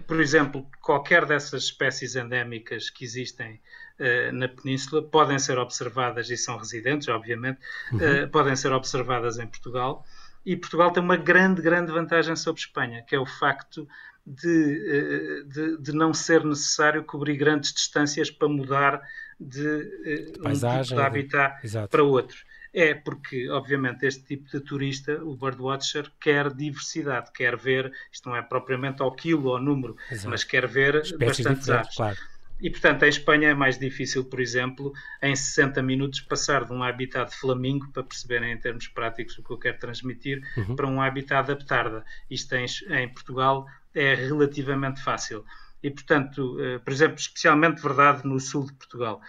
por 0.08 0.20
exemplo, 0.20 0.66
qualquer 0.82 1.26
dessas 1.28 1.66
espécies 1.66 2.16
endémicas 2.16 2.90
que 2.90 3.06
existem 3.06 3.60
uh, 4.02 4.34
na 4.34 4.48
Península 4.48 5.02
podem 5.02 5.38
ser 5.40 5.58
observadas, 5.58 6.30
e 6.30 6.36
são 6.36 6.58
residentes, 6.58 7.08
obviamente, 7.08 7.60
uhum. 7.92 8.00
uh, 8.00 8.30
podem 8.30 8.56
ser 8.56 8.72
observadas 8.72 9.38
em 9.38 9.48
Portugal. 9.48 10.06
E 10.46 10.58
Portugal 10.58 10.92
tem 10.92 11.04
uma 11.04 11.18
grande, 11.18 11.62
grande 11.62 11.92
vantagem 11.92 12.36
sobre 12.36 12.62
Espanha, 12.62 13.04
que 13.04 13.16
é 13.16 13.20
o 13.20 13.26
facto 13.26 13.88
de, 14.26 14.48
uh, 14.48 15.48
de, 15.48 15.78
de 15.78 15.92
não 15.94 16.14
ser 16.14 16.44
necessário 16.44 17.04
cobrir 17.04 17.38
grandes 17.38 17.72
distâncias 17.72 18.32
para 18.32 18.48
mudar 18.48 19.02
de 19.40 20.40
Paisagem, 20.42 20.80
um 20.80 20.84
tipo 20.84 20.96
de 20.96 21.02
habitat 21.02 21.62
de... 21.62 21.88
para 21.88 22.04
outro. 22.04 22.38
É 22.74 22.94
porque, 22.94 23.50
obviamente, 23.50 24.06
este 24.06 24.24
tipo 24.24 24.50
de 24.50 24.62
turista, 24.62 25.22
o 25.24 25.36
birdwatcher, 25.36 26.10
quer 26.22 26.54
diversidade, 26.54 27.30
quer 27.34 27.58
ver, 27.58 27.92
isto 28.12 28.30
não 28.30 28.36
é 28.36 28.42
propriamente 28.42 29.02
ao 29.02 29.12
quilo 29.12 29.48
ou 29.48 29.58
ao 29.58 29.62
número, 29.62 29.98
Exato. 30.10 30.30
mas 30.30 30.46
quer 30.46 30.68
ver 30.68 30.96
Espécies 30.96 31.46
bastantes 31.46 31.70
aves. 31.70 31.96
Claro. 31.96 32.18
E, 32.62 32.70
portanto, 32.70 33.04
em 33.04 33.10
Espanha 33.10 33.50
é 33.50 33.54
mais 33.54 33.80
difícil, 33.80 34.24
por 34.24 34.40
exemplo, 34.40 34.94
em 35.22 35.36
60 35.36 35.82
minutos 35.82 36.22
passar 36.22 36.66
de 36.66 36.72
um 36.72 36.84
habitat 36.84 37.32
de 37.32 37.38
flamingo, 37.38 37.90
para 37.92 38.04
perceberem 38.04 38.52
em 38.52 38.58
termos 38.58 38.88
práticos 38.88 39.38
o 39.38 39.44
que 39.44 39.52
eu 39.52 39.58
quero 39.58 39.80
transmitir, 39.80 40.44
uhum. 40.56 40.76
para 40.76 40.88
um 40.88 41.02
habitat 41.02 41.48
de 41.48 41.54
aptarda. 41.54 42.06
Isto 42.30 42.56
em, 42.56 42.66
em 42.92 43.10
Portugal 43.10 43.68
é 43.94 44.14
relativamente 44.14 45.02
fácil. 45.02 45.44
E, 45.84 45.90
portanto, 45.90 46.58
eh, 46.60 46.78
por 46.78 46.94
exemplo, 46.94 47.16
especialmente 47.18 47.82
verdade 47.82 48.26
no 48.26 48.40
sul 48.40 48.66
de 48.66 48.74
Portugal. 48.74 49.22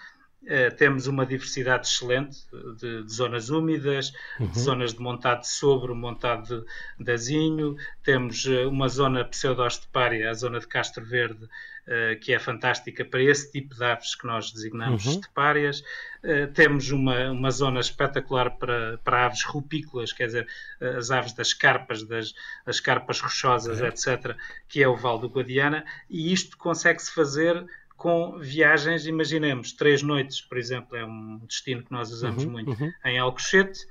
Uh, 0.43 0.75
temos 0.77 1.07
uma 1.07 1.25
diversidade 1.25 1.87
excelente 1.87 2.37
de, 2.77 3.05
de 3.05 3.12
zonas 3.12 3.49
úmidas, 3.49 4.12
uhum. 4.41 4.49
de 4.49 4.59
zonas 4.59 4.93
de 4.93 4.99
montado 4.99 5.45
sobre, 5.45 5.95
montado 5.95 6.65
de, 6.99 7.05
de 7.05 7.12
azinho, 7.12 7.77
temos 8.03 8.45
uh, 8.47 8.69
uma 8.69 8.89
zona 8.89 9.25
pseudo-estepária, 9.25 10.29
a 10.29 10.35
zona 10.35 10.59
de 10.59 10.67
Castro 10.67 11.05
Verde, 11.05 11.49
uh, 11.87 12.19
que 12.21 12.33
é 12.33 12.39
fantástica 12.39 13.05
para 13.05 13.23
esse 13.23 13.51
tipo 13.53 13.75
de 13.75 13.85
aves 13.85 14.15
que 14.15 14.27
nós 14.27 14.53
designamos 14.53 15.05
uhum. 15.07 15.12
estepárias. 15.12 15.83
temos 16.55 16.91
uma, 16.91 17.31
uma 17.31 17.51
zona 17.51 17.81
espetacular 17.81 18.51
para, 18.51 18.99
para 18.99 19.27
aves 19.27 19.43
rupícolas, 19.43 20.12
quer 20.12 20.27
dizer, 20.27 20.49
as 20.81 21.11
aves 21.11 21.33
das 21.33 21.53
carpas, 21.53 22.05
das 22.05 22.33
as 22.65 22.79
carpas 22.79 23.21
rochosas, 23.21 23.81
uhum. 23.81 23.87
etc., 23.87 24.37
que 24.69 24.83
é 24.83 24.89
o 24.89 24.97
Val 24.97 25.19
do 25.19 25.29
Guadiana, 25.29 25.85
e 26.09 26.33
isto 26.33 26.57
consegue-se 26.57 27.12
fazer 27.12 27.65
com 28.03 28.37
viagens, 28.37 29.07
imaginemos, 29.07 29.73
três 29.73 30.03
noites, 30.03 30.41
por 30.41 30.59
exemplo, 30.59 30.97
é 30.97 31.05
um 31.05 31.39
destino 31.47 31.85
que 31.85 31.93
nós 31.93 32.11
usamos 32.11 32.43
uhum, 32.43 32.51
muito, 32.51 32.73
uhum. 32.73 32.93
em 33.05 33.17
Alcochete, 33.17 33.87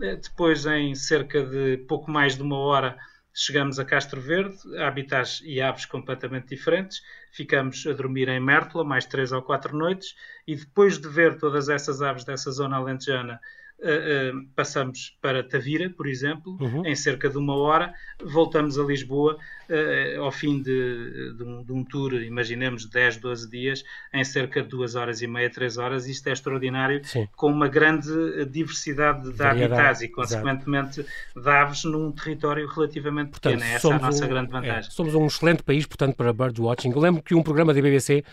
eh, 0.00 0.14
depois 0.14 0.64
em 0.66 0.94
cerca 0.94 1.42
de 1.42 1.78
pouco 1.88 2.08
mais 2.08 2.36
de 2.36 2.42
uma 2.42 2.56
hora 2.58 2.96
chegamos 3.38 3.78
a 3.78 3.84
Castro 3.84 4.20
Verde, 4.20 4.56
habitats 4.78 5.42
e 5.44 5.60
aves 5.60 5.84
completamente 5.84 6.48
diferentes, 6.48 7.02
ficamos 7.30 7.86
a 7.86 7.92
dormir 7.92 8.28
em 8.28 8.40
Mértola 8.40 8.82
mais 8.82 9.04
três 9.04 9.30
ou 9.30 9.42
quatro 9.42 9.76
noites. 9.76 10.14
E 10.46 10.56
depois 10.56 10.98
de 10.98 11.06
ver 11.06 11.36
todas 11.36 11.68
essas 11.68 12.00
aves 12.00 12.24
dessa 12.24 12.50
zona 12.50 12.76
alentejana 12.76 13.38
uh, 13.80 14.36
uh, 14.36 14.46
passamos 14.54 15.16
para 15.20 15.42
Tavira, 15.42 15.90
por 15.90 16.06
exemplo, 16.06 16.56
uhum. 16.60 16.84
em 16.86 16.94
cerca 16.94 17.28
de 17.28 17.38
uma 17.38 17.54
hora, 17.56 17.92
voltamos 18.22 18.78
a 18.78 18.82
Lisboa 18.82 19.36
uh, 19.68 20.22
ao 20.22 20.32
fim 20.32 20.60
de, 20.62 21.34
de, 21.36 21.42
um, 21.42 21.62
de, 21.62 21.72
um, 21.72 21.84
tour, 21.84 22.14
imaginemos 22.14 22.88
10, 22.88 23.18
12 23.18 23.50
dias, 23.50 23.84
em 24.12 24.24
cerca 24.24 24.62
de 24.62 24.68
duas 24.68 24.94
horas 24.94 25.22
e 25.22 25.26
meia, 25.26 25.50
três 25.50 25.78
horas. 25.78 26.06
Isto 26.06 26.28
é 26.28 26.32
extraordinário, 26.32 27.04
Sim. 27.04 27.28
com 27.36 27.50
uma 27.50 27.68
grande 27.68 28.44
diversidade 28.46 29.32
de 29.32 29.42
habitats 29.42 30.02
e, 30.02 30.08
consequentemente, 30.08 31.00
Exato. 31.00 31.40
de 31.42 31.48
aves 31.48 31.84
num 31.84 32.12
território 32.12 32.66
relativamente 32.66 33.30
portanto, 33.30 33.54
pequeno. 33.54 33.74
Essa 33.74 33.88
é 33.88 33.92
a 33.92 33.98
nossa 33.98 34.24
um, 34.24 34.28
grande 34.28 34.48
é, 34.48 34.52
vantagem. 34.52 34.90
É, 34.90 34.92
somos 34.94 35.14
um 35.14 35.26
excelente 35.26 35.62
país, 35.62 35.86
portanto, 35.86 36.14
para 36.16 36.32
birdwatching. 36.32 36.90
Eu 36.90 37.00
lembro 37.00 37.22
que 37.22 37.34
um 37.34 37.42
programa 37.42 37.72
da 37.72 37.80
BBC 37.80 38.24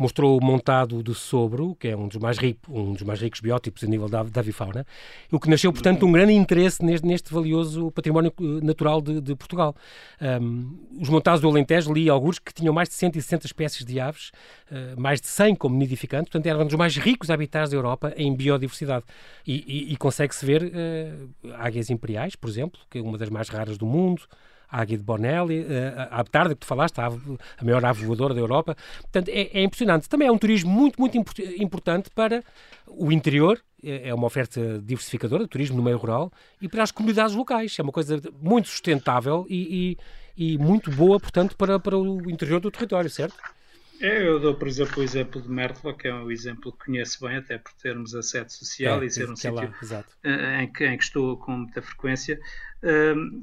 mostrou 0.00 0.38
o 0.38 0.42
montado 0.42 1.02
de 1.02 1.14
Sobro, 1.14 1.74
que 1.74 1.88
é 1.88 1.96
um 1.96 2.08
dos 2.08 2.16
mais, 2.16 2.38
rico, 2.38 2.60
um 2.72 2.94
dos 2.94 3.02
mais 3.02 3.20
ricos 3.20 3.40
biótipos 3.40 3.84
a 3.84 3.86
nível 3.86 4.08
da, 4.08 4.22
da 4.22 4.40
avifauna, 4.40 4.86
o 5.30 5.38
que 5.38 5.48
nasceu, 5.48 5.72
portanto, 5.72 6.04
um 6.06 6.12
grande 6.12 6.32
interesse 6.32 6.84
neste, 6.84 7.06
neste 7.06 7.32
valioso 7.32 7.90
património 7.92 8.32
eh, 8.38 8.64
natural 8.64 9.00
de, 9.00 9.20
de 9.20 9.34
Portugal. 9.36 9.74
Um, 10.20 10.78
os 11.00 11.08
montados 11.08 11.40
do 11.40 11.48
Alentejo, 11.48 11.92
li 11.92 12.08
alguns 12.08 12.38
que 12.38 12.52
tinham 12.52 12.74
mais 12.74 12.88
de 12.88 12.94
160 12.94 13.46
espécies 13.46 13.84
de 13.84 14.00
aves, 14.00 14.32
uh, 14.70 15.00
mais 15.00 15.20
de 15.20 15.28
100 15.28 15.54
como 15.54 15.76
nidificantes, 15.76 16.30
portanto, 16.30 16.46
eram 16.46 16.62
um 16.62 16.66
dos 16.66 16.76
mais 16.76 16.96
ricos 16.96 17.30
habitats 17.30 17.70
da 17.70 17.76
Europa 17.76 18.12
em 18.16 18.34
biodiversidade. 18.34 19.04
E, 19.46 19.64
e, 19.66 19.92
e 19.92 19.96
consegue-se 19.96 20.44
ver 20.44 20.62
uh, 20.64 21.52
águias 21.54 21.90
imperiais, 21.90 22.34
por 22.34 22.50
exemplo, 22.50 22.80
que 22.90 22.98
é 22.98 23.02
uma 23.02 23.16
das 23.16 23.30
mais 23.30 23.48
raras 23.48 23.78
do 23.78 23.86
mundo, 23.86 24.22
a 24.70 24.80
águia 24.80 24.96
de 24.96 25.02
Bonelli, 25.02 25.66
eh, 25.68 26.08
a 26.10 26.22
tarde 26.22 26.54
que 26.54 26.60
tu 26.60 26.66
falaste, 26.66 26.98
a, 27.00 27.06
a 27.06 27.64
maior 27.64 27.84
ave 27.84 28.04
voadora 28.04 28.32
da 28.32 28.40
Europa. 28.40 28.76
Portanto, 29.02 29.28
é, 29.28 29.50
é, 29.52 29.62
impressionante. 29.62 30.08
Também 30.08 30.28
é 30.28 30.32
um 30.32 30.38
turismo 30.38 30.70
muito, 30.70 31.00
muito 31.00 31.16
importante 31.58 32.10
para 32.10 32.42
o 32.86 33.10
interior, 33.10 33.60
é, 33.82 34.08
é 34.08 34.14
uma 34.14 34.26
oferta 34.26 34.80
diversificadora, 34.80 35.44
de 35.44 35.50
turismo 35.50 35.76
no 35.76 35.82
meio 35.82 35.96
rural, 35.96 36.32
e 36.60 36.68
para 36.68 36.82
as 36.82 36.90
comunidades 36.90 37.34
locais. 37.34 37.76
É 37.78 37.82
uma 37.82 37.92
coisa 37.92 38.20
muito 38.40 38.68
sustentável 38.68 39.46
e, 39.48 39.98
e, 40.36 40.52
e 40.54 40.58
muito 40.58 40.90
boa, 40.90 41.18
portanto, 41.18 41.56
para, 41.56 41.78
para 41.78 41.98
o 41.98 42.30
interior 42.30 42.60
do 42.60 42.70
território, 42.70 43.10
certo? 43.10 43.36
É, 44.00 44.26
eu 44.26 44.40
dou, 44.40 44.54
por 44.54 44.66
exemplo, 44.66 45.00
o 45.00 45.02
exemplo 45.02 45.42
de 45.42 45.50
Mértola, 45.50 45.94
que 45.94 46.08
é 46.08 46.14
um 46.14 46.30
exemplo 46.30 46.72
que 46.72 46.86
conheço 46.86 47.26
bem, 47.26 47.36
até 47.36 47.58
por 47.58 47.72
termos 47.74 48.14
a 48.14 48.22
sede 48.22 48.52
social 48.52 49.02
é, 49.02 49.06
e 49.06 49.10
ser 49.10 49.30
um 49.30 49.36
sítio 49.36 49.74
é 50.22 50.62
em, 50.62 50.72
que, 50.72 50.86
em 50.86 50.96
que 50.96 51.04
estou 51.04 51.36
com 51.36 51.52
muita 51.52 51.82
frequência. 51.82 52.40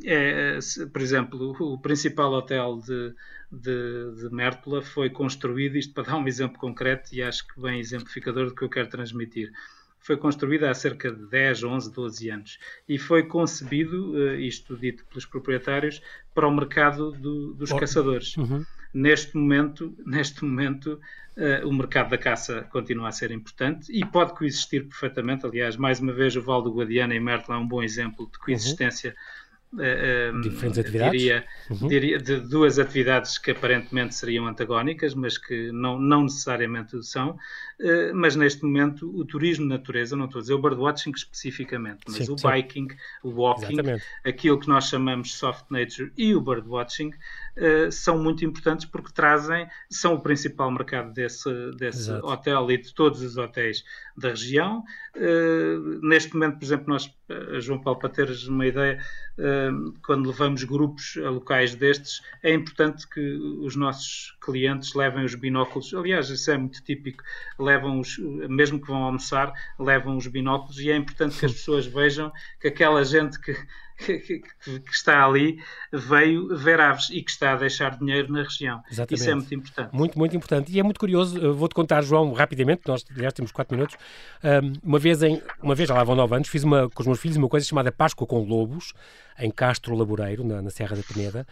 É, 0.04 0.58
por 0.92 1.02
exemplo, 1.02 1.56
o 1.60 1.78
principal 1.78 2.34
hotel 2.34 2.82
de, 2.84 3.14
de, 3.52 4.22
de 4.22 4.34
Mértola 4.34 4.82
foi 4.82 5.12
construído, 5.12 5.78
isto 5.78 5.94
para 5.94 6.04
dar 6.12 6.18
um 6.18 6.28
exemplo 6.28 6.58
concreto 6.58 7.14
e 7.14 7.22
acho 7.22 7.48
que 7.48 7.62
bem 7.62 7.80
exemplificador 7.80 8.48
do 8.48 8.56
que 8.56 8.64
eu 8.64 8.70
quero 8.70 8.90
transmitir 8.90 9.52
foi 10.00 10.16
construída 10.16 10.72
há 10.72 10.74
cerca 10.74 11.12
de 11.12 11.26
10, 11.26 11.64
11, 11.66 11.92
12 11.92 12.30
anos 12.30 12.60
e 12.88 12.98
foi 12.98 13.24
concebido, 13.24 14.18
eh, 14.18 14.38
isto 14.38 14.78
dito 14.78 15.04
pelos 15.06 15.26
proprietários, 15.26 16.02
para 16.34 16.48
o 16.48 16.56
mercado 16.56 17.12
do, 17.12 17.54
dos 17.54 17.72
oh. 17.72 17.78
caçadores. 17.78 18.38
Uhum. 18.38 18.66
Neste 18.98 19.38
momento, 19.38 19.96
neste 20.06 20.44
momento 20.44 21.00
uh, 21.38 21.68
o 21.68 21.72
mercado 21.72 22.10
da 22.10 22.18
caça 22.18 22.64
continua 22.72 23.10
a 23.10 23.12
ser 23.12 23.30
importante 23.30 23.92
e 23.92 24.04
pode 24.04 24.34
coexistir 24.34 24.86
perfeitamente. 24.86 25.46
Aliás, 25.46 25.78
mais 25.78 26.00
uma 26.00 26.14
vez, 26.14 26.36
o 26.36 26.42
Val 26.42 26.64
do 26.64 26.74
Guadiana 26.74 27.14
e 27.14 27.20
Mertla 27.20 27.56
é 27.56 27.58
um 27.60 27.68
bom 27.68 27.84
exemplo 27.84 28.28
de 28.32 28.40
coexistência. 28.40 29.12
Uhum 29.12 29.48
Uh, 29.74 30.40
diferentes 30.42 30.80
atividades? 30.80 31.20
Diria, 31.20 31.46
uhum. 31.70 31.88
diria, 31.90 32.18
de 32.18 32.40
duas 32.40 32.80
atividades 32.80 33.38
que 33.38 33.52
aparentemente 33.52 34.16
seriam 34.16 34.48
antagónicas, 34.48 35.14
mas 35.14 35.38
que 35.38 35.72
não, 35.74 36.00
não 36.00 36.24
necessariamente 36.24 37.04
são. 37.06 37.38
Uh, 37.80 38.12
mas 38.16 38.36
neste 38.36 38.64
momento, 38.64 39.08
o 39.16 39.24
turismo 39.24 39.66
de 39.66 39.70
natureza, 39.70 40.16
não 40.16 40.26
estou 40.26 40.40
a 40.40 40.42
dizer 40.42 40.56
o 40.56 40.60
birdwatching 40.60 41.12
especificamente, 41.12 42.00
mas 42.08 42.26
sim, 42.26 42.34
o 42.34 42.38
sim. 42.38 42.48
biking, 42.50 42.88
o 43.24 43.30
walking, 43.30 43.74
Exatamente. 43.74 44.04
aquilo 44.26 44.60
que 44.60 44.68
nós 44.68 44.86
chamamos 44.86 45.36
soft 45.36 45.66
nature 45.70 46.12
e 46.18 46.34
o 46.34 46.42
birdwatching, 46.42 47.10
uh, 47.10 47.92
são 47.92 48.18
muito 48.18 48.44
importantes 48.44 48.86
porque 48.88 49.12
trazem, 49.14 49.68
são 49.92 50.16
o 50.16 50.20
principal 50.20 50.72
mercado 50.72 51.14
desse, 51.14 51.50
desse 51.78 52.12
hotel 52.12 52.72
e 52.72 52.78
de 52.80 52.92
todos 52.96 53.22
os 53.22 53.38
hotéis 53.38 53.84
da 54.18 54.30
região. 54.30 54.84
neste 56.02 56.34
momento, 56.34 56.58
por 56.58 56.66
exemplo, 56.66 56.86
nós, 56.88 57.14
João 57.60 57.80
Paulo, 57.80 58.00
para 58.00 58.10
teres 58.10 58.48
uma 58.48 58.66
ideia, 58.66 59.00
quando 60.04 60.28
levamos 60.28 60.64
grupos 60.64 61.18
a 61.24 61.30
locais 61.30 61.76
destes, 61.76 62.22
é 62.42 62.52
importante 62.52 63.08
que 63.08 63.20
os 63.62 63.76
nossos 63.76 64.36
clientes 64.42 64.96
levem 64.96 65.24
os 65.24 65.36
binóculos. 65.36 65.94
Aliás, 65.94 66.30
isso 66.30 66.50
é 66.50 66.58
muito 66.58 66.84
típico. 66.84 67.24
Levam 67.68 68.00
os, 68.00 68.18
mesmo 68.50 68.80
que 68.80 68.88
vão 68.88 69.04
almoçar, 69.04 69.54
levam 69.78 70.18
os 70.18 70.28
binóculos 70.28 70.80
e 70.80 70.90
é 70.90 70.96
importante 70.96 71.38
que 71.38 71.46
as 71.46 71.52
pessoas 71.54 71.86
vejam 71.86 72.32
que 72.60 72.68
aquela 72.68 73.04
gente 73.04 73.40
que 73.40 73.56
que, 73.98 74.20
que, 74.20 74.40
que, 74.40 74.92
está 74.92 75.26
ali 75.26 75.60
veio 75.92 76.56
ver 76.56 76.80
aves 76.80 77.10
e 77.10 77.22
que 77.24 77.32
está 77.32 77.54
a 77.54 77.56
deixar 77.56 77.98
dinheiro 77.98 78.32
na 78.32 78.44
região. 78.44 78.82
Exatamente. 78.90 79.20
Isso 79.20 79.30
é 79.30 79.36
muito 79.36 79.56
importante. 79.56 79.90
Muito, 79.92 80.20
muito 80.20 80.36
importante. 80.36 80.72
E 80.72 80.80
é 80.80 80.84
muito 80.84 81.00
curioso, 81.00 81.54
vou-te 81.56 81.74
contar, 81.74 82.02
João, 82.04 82.32
rapidamente, 82.34 82.84
nós 82.86 83.04
já 83.16 83.32
temos 83.32 83.52
4 83.52 83.76
minutos. 83.76 83.98
Uma 84.84 85.00
vez, 85.00 85.24
em, 85.24 85.42
uma 85.62 85.74
vez, 85.74 85.90
já 85.90 85.96
lá 85.96 86.04
vão 86.04 86.16
9 86.16 86.36
anos, 86.36 86.48
fiz 86.48 86.64
uma, 86.64 86.90
com 86.90 87.02
os 87.02 87.08
meus 87.08 87.20
filhos 87.20 87.38
uma 87.38 87.50
coisa 87.50 87.66
chamada 87.66 87.92
Páscoa 87.92 88.28
com 88.28 88.44
Lobos, 88.44 88.94
em 89.40 89.50
Castro 89.50 89.96
Laboreiro, 89.96 90.44
na, 90.44 90.62
na 90.62 90.70
Serra 90.70 90.96
da 90.96 91.02
Peneda. 91.02 91.48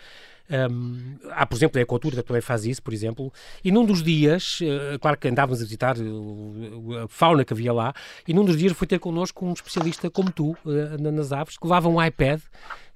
Um, 0.48 1.18
há, 1.32 1.46
por 1.46 1.56
exemplo, 1.56 1.80
a 1.80 1.82
Ecotour 1.82 2.12
também 2.24 2.42
faz 2.42 2.66
isso, 2.66 2.82
por 2.82 2.94
exemplo, 2.94 3.34
e 3.64 3.72
num 3.72 3.84
dos 3.84 4.04
dias, 4.04 4.60
uh, 4.62 5.00
claro 5.00 5.18
que 5.18 5.28
andávamos 5.28 5.60
a 5.60 5.64
visitar 5.64 5.96
a 5.98 7.08
fauna 7.08 7.44
que 7.44 7.52
havia 7.52 7.74
lá, 7.74 7.94
e 8.28 8.34
num 8.34 8.46
dos 8.46 8.58
dias 8.58 8.74
foi 8.74 8.86
ter 8.86 9.00
connosco 9.00 9.46
um 9.46 9.54
especialista 9.54 10.10
como 10.10 10.32
tu, 10.32 10.56
uh, 10.66 11.12
nas 11.12 11.32
aves, 11.32 11.58
que 11.58 11.66
levava 11.66 11.90
um 11.90 12.04
iPad 12.04 12.42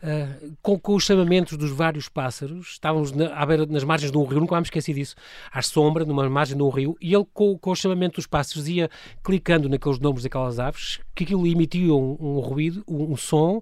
Uh, 0.01 0.55
com, 0.61 0.79
com, 0.79 0.95
os 0.95 1.03
chamamentos 1.03 1.57
dos 1.57 1.71
vários 1.71 2.07
pássaros, 2.07 2.69
estávamos 2.69 3.11
na, 3.11 3.35
à 3.35 3.45
beira, 3.45 3.65
nas 3.65 3.83
margens 3.83 4.09
de 4.09 4.17
um 4.17 4.23
rio, 4.23 4.39
nunca 4.39 4.55
me 4.55 4.61
esqueci 4.61 4.93
disso, 4.93 5.13
à 5.51 5.61
sombra, 5.61 6.05
numa 6.05 6.29
margem 6.29 6.55
de 6.55 6.63
um 6.63 6.69
rio, 6.69 6.95
e 7.01 7.13
ele, 7.13 7.25
com, 7.33 7.57
com 7.57 7.71
o 7.71 7.75
chamamento 7.75 8.15
dos 8.15 8.25
pássaros, 8.25 8.69
ia 8.69 8.89
clicando 9.21 9.67
naqueles 9.67 9.99
nomes 9.99 10.23
daquelas 10.23 10.57
aves, 10.57 11.01
que 11.13 11.25
aquilo 11.25 11.45
emitia 11.45 11.93
um, 11.93 12.15
um 12.17 12.39
ruído, 12.39 12.81
um, 12.87 13.11
um, 13.11 13.17
som, 13.17 13.61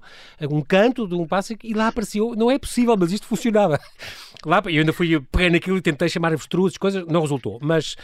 um 0.51 0.61
canto 0.61 1.07
de 1.07 1.15
um 1.15 1.25
pássaro, 1.25 1.59
e 1.63 1.73
lá 1.73 1.87
apareceu. 1.87 2.35
Não 2.37 2.51
é 2.51 2.59
possível, 2.59 2.95
mas 2.95 3.11
isto 3.11 3.25
funcionava. 3.25 3.76
Lá, 4.45 4.61
eu 4.67 4.79
ainda 4.79 4.93
fui, 4.93 5.19
peguei 5.31 5.49
naquilo 5.49 5.77
e 5.77 5.81
tentei 5.81 6.07
chamar 6.07 6.31
avestruzes, 6.31 6.77
coisas, 6.77 7.05
não 7.07 7.21
resultou. 7.21 7.57
Mas, 7.61 7.95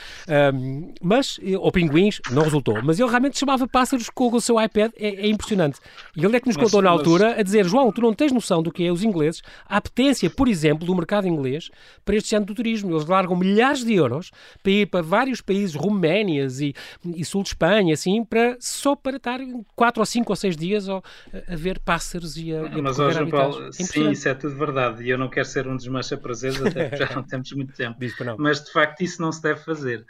um, 0.53 0.93
mas, 1.01 1.39
ou 1.59 1.71
pinguins, 1.71 2.19
não 2.31 2.43
resultou. 2.43 2.81
Mas 2.83 2.99
ele 2.99 3.09
realmente 3.09 3.37
chamava 3.37 3.67
pássaros 3.67 4.09
com 4.09 4.33
o 4.33 4.41
seu 4.41 4.59
iPad, 4.59 4.91
é, 4.97 5.25
é 5.25 5.27
impressionante. 5.27 5.79
E 6.15 6.25
ele 6.25 6.35
é 6.35 6.39
que 6.39 6.47
nos 6.47 6.57
mas, 6.57 6.65
contou 6.65 6.81
na 6.81 6.89
altura 6.89 7.39
a 7.39 7.43
dizer: 7.43 7.65
João, 7.65 7.91
tu 7.91 8.01
não 8.01 8.13
tens 8.13 8.31
noção 8.31 8.63
do 8.63 8.71
que 8.71 8.83
é 8.83 8.91
os 8.91 9.03
ingleses, 9.03 9.41
a 9.67 9.77
apetência, 9.77 10.29
por 10.29 10.47
exemplo, 10.47 10.85
do 10.85 10.95
mercado 10.95 11.27
inglês 11.27 11.69
para 12.03 12.15
este 12.15 12.35
ano 12.35 12.45
do 12.45 12.55
turismo. 12.55 12.91
Eles 12.91 13.05
largam 13.05 13.35
milhares 13.35 13.83
de 13.83 13.93
euros 13.93 14.31
para 14.61 14.71
ir 14.71 14.87
para 14.87 15.01
vários 15.01 15.39
países, 15.39 15.75
Roménias 15.75 16.59
e, 16.59 16.73
e 17.15 17.23
sul 17.23 17.43
de 17.43 17.49
Espanha, 17.49 17.93
assim, 17.93 18.23
para, 18.25 18.57
só 18.59 18.95
para 18.95 19.17
estar 19.17 19.39
quatro 19.75 20.01
ou 20.01 20.05
cinco 20.05 20.31
ou 20.31 20.35
seis 20.35 20.57
dias 20.57 20.89
a, 20.89 21.01
a 21.47 21.55
ver 21.55 21.79
pássaros 21.79 22.37
e 22.37 22.53
a, 22.53 22.65
a 22.65 22.81
Mas, 22.81 22.99
ó, 22.99 23.11
João 23.11 23.29
Paulo, 23.29 23.67
é 23.67 23.71
sim, 23.71 24.11
isso 24.11 24.27
é 24.27 24.33
tudo 24.33 24.55
verdade. 24.55 25.03
E 25.03 25.09
eu 25.09 25.17
não 25.17 25.29
quero 25.29 25.45
ser 25.45 25.62
um 25.67 25.77
desmancha 25.77 26.17
prazeres, 26.17 26.61
até 26.61 26.89
porque 26.89 27.05
já 27.05 27.15
não 27.15 27.23
temos 27.23 27.51
muito 27.53 27.73
tempo. 27.73 27.97
Mas, 28.37 28.63
de 28.63 28.71
facto, 28.71 29.01
isso 29.01 29.21
não 29.21 29.31
se 29.31 29.41
deve 29.41 29.59
fazer 29.61 30.05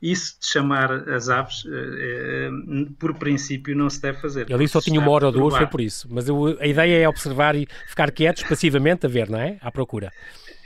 isso 0.00 0.38
de 0.40 0.46
chamar 0.46 0.92
as 1.10 1.28
aves, 1.28 1.64
eh, 1.66 1.70
eh, 1.70 2.50
por 2.98 3.14
princípio, 3.14 3.76
não 3.76 3.90
se 3.90 4.00
deve 4.00 4.20
fazer. 4.20 4.46
Ele 4.48 4.68
só 4.68 4.80
tinha 4.80 5.00
uma 5.00 5.10
hora 5.10 5.26
ou 5.26 5.32
duas, 5.32 5.56
foi 5.56 5.66
por 5.66 5.80
isso. 5.80 6.06
Mas 6.10 6.28
eu, 6.28 6.56
a 6.60 6.66
ideia 6.66 7.02
é 7.02 7.08
observar 7.08 7.56
e 7.56 7.66
ficar 7.86 8.10
quietos 8.12 8.44
passivamente 8.44 9.06
a 9.06 9.08
ver, 9.08 9.28
não 9.28 9.38
é? 9.38 9.58
À 9.60 9.72
procura. 9.72 10.12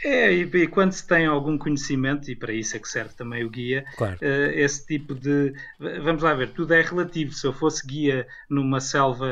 É, 0.05 0.33
e, 0.33 0.43
e, 0.43 0.67
quando 0.67 0.93
se 0.93 1.07
tem 1.07 1.27
algum 1.27 1.57
conhecimento, 1.57 2.31
e 2.31 2.37
para 2.37 2.53
isso 2.53 2.77
é 2.77 2.79
que 2.79 2.89
serve 2.89 3.15
também 3.15 3.45
o 3.45 3.49
guia, 3.49 3.85
claro. 3.97 4.17
uh, 4.17 4.51
esse 4.53 4.85
tipo 4.85 5.15
de. 5.15 5.55
Vamos 5.79 6.23
lá 6.23 6.35
ver, 6.35 6.51
tudo 6.51 6.75
é 6.75 6.83
relativo. 6.83 7.33
Se 7.33 7.47
eu 7.47 7.53
fosse 7.53 7.87
guia 7.87 8.27
numa 8.51 8.81
selva 8.81 9.29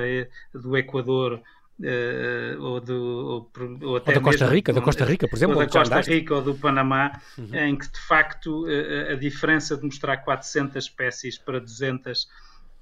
do 0.54 0.76
Equador 0.76 1.42
Uh, 1.80 2.62
ou, 2.62 2.78
do, 2.78 2.94
ou, 2.94 3.52
ou, 3.88 3.96
até 3.96 4.10
ou 4.10 4.14
da 4.16 4.20
Costa 4.20 4.46
Rica, 4.46 4.70
da 4.70 4.82
Costa 4.82 5.02
Rica, 5.02 5.26
por 5.26 5.34
exemplo, 5.34 5.56
ou 5.56 5.64
da 5.64 5.70
Costa 5.70 6.00
Rica 6.02 6.34
ou 6.34 6.42
do 6.42 6.54
Panamá, 6.54 7.18
uhum. 7.38 7.54
em 7.54 7.74
que 7.74 7.90
de 7.90 8.00
facto 8.00 8.66
a, 8.66 9.12
a, 9.12 9.16
diferença 9.16 9.78
de 9.78 9.84
mostrar 9.84 10.18
400 10.18 10.76
espécies 10.76 11.38
para 11.38 11.58
200 11.58 12.28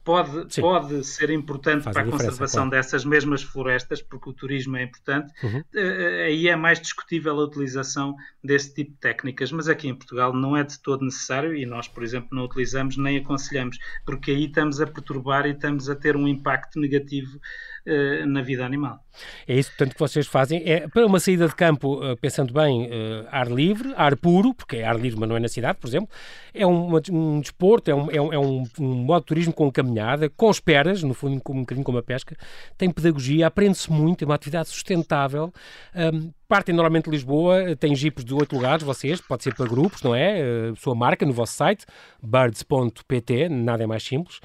pode, 0.09 0.61
pode 0.61 1.05
ser 1.05 1.29
importante 1.29 1.85
Faz 1.85 1.95
para 1.95 2.03
a, 2.03 2.09
a 2.09 2.11
conservação 2.11 2.63
claro. 2.63 2.71
dessas 2.71 3.05
mesmas 3.05 3.43
florestas, 3.43 4.01
porque 4.01 4.31
o 4.31 4.33
turismo 4.33 4.79
é 4.79 4.83
importante. 4.83 5.31
Uhum. 5.43 5.61
Uh, 5.61 6.25
aí 6.25 6.49
é 6.49 6.57
mais 6.57 6.81
discutível 6.81 7.39
a 7.39 7.45
utilização 7.45 8.17
desse 8.43 8.73
tipo 8.73 8.93
de 8.93 8.97
técnicas, 8.97 9.53
mas 9.53 9.69
aqui 9.69 9.87
em 9.87 9.95
Portugal 9.95 10.33
não 10.33 10.57
é 10.57 10.65
de 10.65 10.81
todo 10.81 11.05
necessário 11.05 11.55
e 11.55 11.67
nós, 11.67 11.89
por 11.89 12.03
exemplo, 12.03 12.31
não 12.33 12.45
utilizamos 12.45 12.97
nem 12.97 13.19
aconselhamos, 13.19 13.79
porque 14.07 14.31
aí 14.31 14.47
estamos 14.47 14.81
a 14.81 14.87
perturbar 14.87 15.45
e 15.45 15.51
estamos 15.51 15.91
a 15.91 15.95
ter 15.95 16.17
um 16.17 16.27
impacto 16.27 16.81
negativo 16.81 17.39
uh, 17.87 18.27
na 18.27 18.43
vida 18.43 18.65
animal. 18.65 19.01
É 19.47 19.59
isso, 19.59 19.71
portanto, 19.71 19.95
que 19.95 19.99
vocês 19.99 20.27
fazem. 20.27 20.63
É 20.65 20.87
para 20.87 21.07
uma 21.07 21.19
saída 21.21 21.49
de 21.49 21.55
campo, 21.55 21.95
uh, 22.05 22.17
pensando 22.17 22.53
bem, 22.53 22.87
uh, 22.87 23.27
ar 23.31 23.51
livre, 23.51 23.93
ar 23.97 24.17
puro, 24.17 24.55
porque 24.55 24.77
é 24.77 24.85
ar 24.85 24.99
livre, 24.99 25.19
mas 25.19 25.29
não 25.29 25.37
é 25.37 25.41
na 25.41 25.49
cidade, 25.49 25.79
por 25.79 25.89
exemplo. 25.89 26.09
É 26.55 26.67
um, 26.67 26.97
um 27.11 27.41
desporto, 27.41 27.91
é, 27.91 27.95
um, 27.95 28.11
é, 28.11 28.21
um, 28.21 28.33
é 28.33 28.39
um, 28.39 28.65
modo 28.81 29.23
de 29.23 29.27
turismo 29.27 29.53
com 29.53 29.71
caminhada, 29.71 30.29
com 30.31 30.51
esperas, 30.51 31.03
no 31.03 31.15
fundo, 31.15 31.43
um 31.49 31.61
bocadinho 31.61 31.85
como 31.85 31.99
a 31.99 32.03
pesca. 32.03 32.37
Tem 32.77 32.91
pedagogia, 32.91 33.47
aprende-se 33.47 33.91
muito, 33.93 34.23
é 34.23 34.27
uma 34.27 34.35
atividade 34.35 34.69
sustentável. 34.69 35.53
Um, 35.95 36.33
partem 36.49 36.75
normalmente 36.75 37.05
de 37.05 37.11
Lisboa, 37.11 37.77
tem 37.77 37.95
jipes 37.95 38.25
de 38.25 38.33
oito 38.33 38.57
lugares, 38.57 38.83
vocês, 38.83 39.21
pode 39.21 39.43
ser 39.43 39.55
para 39.55 39.67
grupos, 39.67 40.03
não 40.03 40.15
é? 40.15 40.41
Uh, 40.71 40.77
sua 40.77 40.95
marca 40.95 41.27
no 41.27 41.33
vosso 41.33 41.53
site, 41.53 41.85
birds.pt, 42.23 43.51
nada 43.51 43.85
é 43.85 43.87
mais 43.87 44.03
simples. 44.03 44.41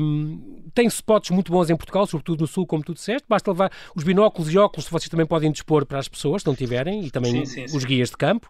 Um, 0.00 0.62
tem 0.72 0.86
spots 0.86 1.30
muito 1.30 1.50
bons 1.50 1.68
em 1.68 1.76
Portugal, 1.76 2.06
sobretudo 2.06 2.42
no 2.42 2.46
Sul, 2.46 2.64
como 2.64 2.84
tu 2.84 2.94
disseste. 2.94 3.26
Basta 3.28 3.50
levar 3.50 3.72
os 3.96 4.04
binóculos 4.04 4.52
e 4.52 4.56
óculos, 4.56 4.88
vocês 4.88 5.08
também 5.08 5.26
podem 5.26 5.50
dispor 5.50 5.84
para 5.84 5.98
as 5.98 6.06
pessoas, 6.06 6.42
se 6.42 6.46
não 6.46 6.54
tiverem, 6.54 7.04
e 7.04 7.10
também 7.10 7.44
sim, 7.44 7.66
sim, 7.66 7.76
os 7.76 7.82
sim. 7.82 7.88
guias 7.88 8.10
de 8.10 8.16
campo. 8.16 8.48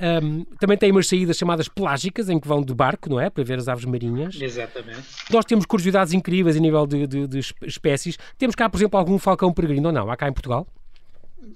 Um, 0.00 0.44
também 0.58 0.78
tem 0.78 0.92
umas 0.92 1.08
saídas 1.08 1.36
chamadas 1.36 1.68
plágicas, 1.68 2.28
em 2.28 2.38
que 2.38 2.46
vão 2.46 2.62
de 2.62 2.72
barco, 2.72 3.10
não 3.10 3.20
é? 3.20 3.28
Para 3.28 3.42
ver 3.42 3.58
as 3.58 3.66
aves 3.66 3.84
marinhas. 3.84 4.40
Exatamente. 4.40 5.02
Nós 5.30 5.44
temos 5.44 5.66
curiosidades 5.66 6.12
incríveis 6.12 6.56
a 6.56 6.60
nível 6.60 6.86
de, 6.86 7.06
de, 7.08 7.26
de 7.26 7.40
espécies. 7.66 8.16
Temos 8.38 8.54
cá, 8.54 8.70
por 8.70 8.78
exemplo, 8.78 8.98
algum 8.98 9.18
falcão 9.18 9.52
peregrino 9.52 9.88
ou 9.88 9.92
não? 9.92 10.08
Há 10.08 10.16
cá 10.16 10.28
em 10.28 10.32
Portugal? 10.32 10.66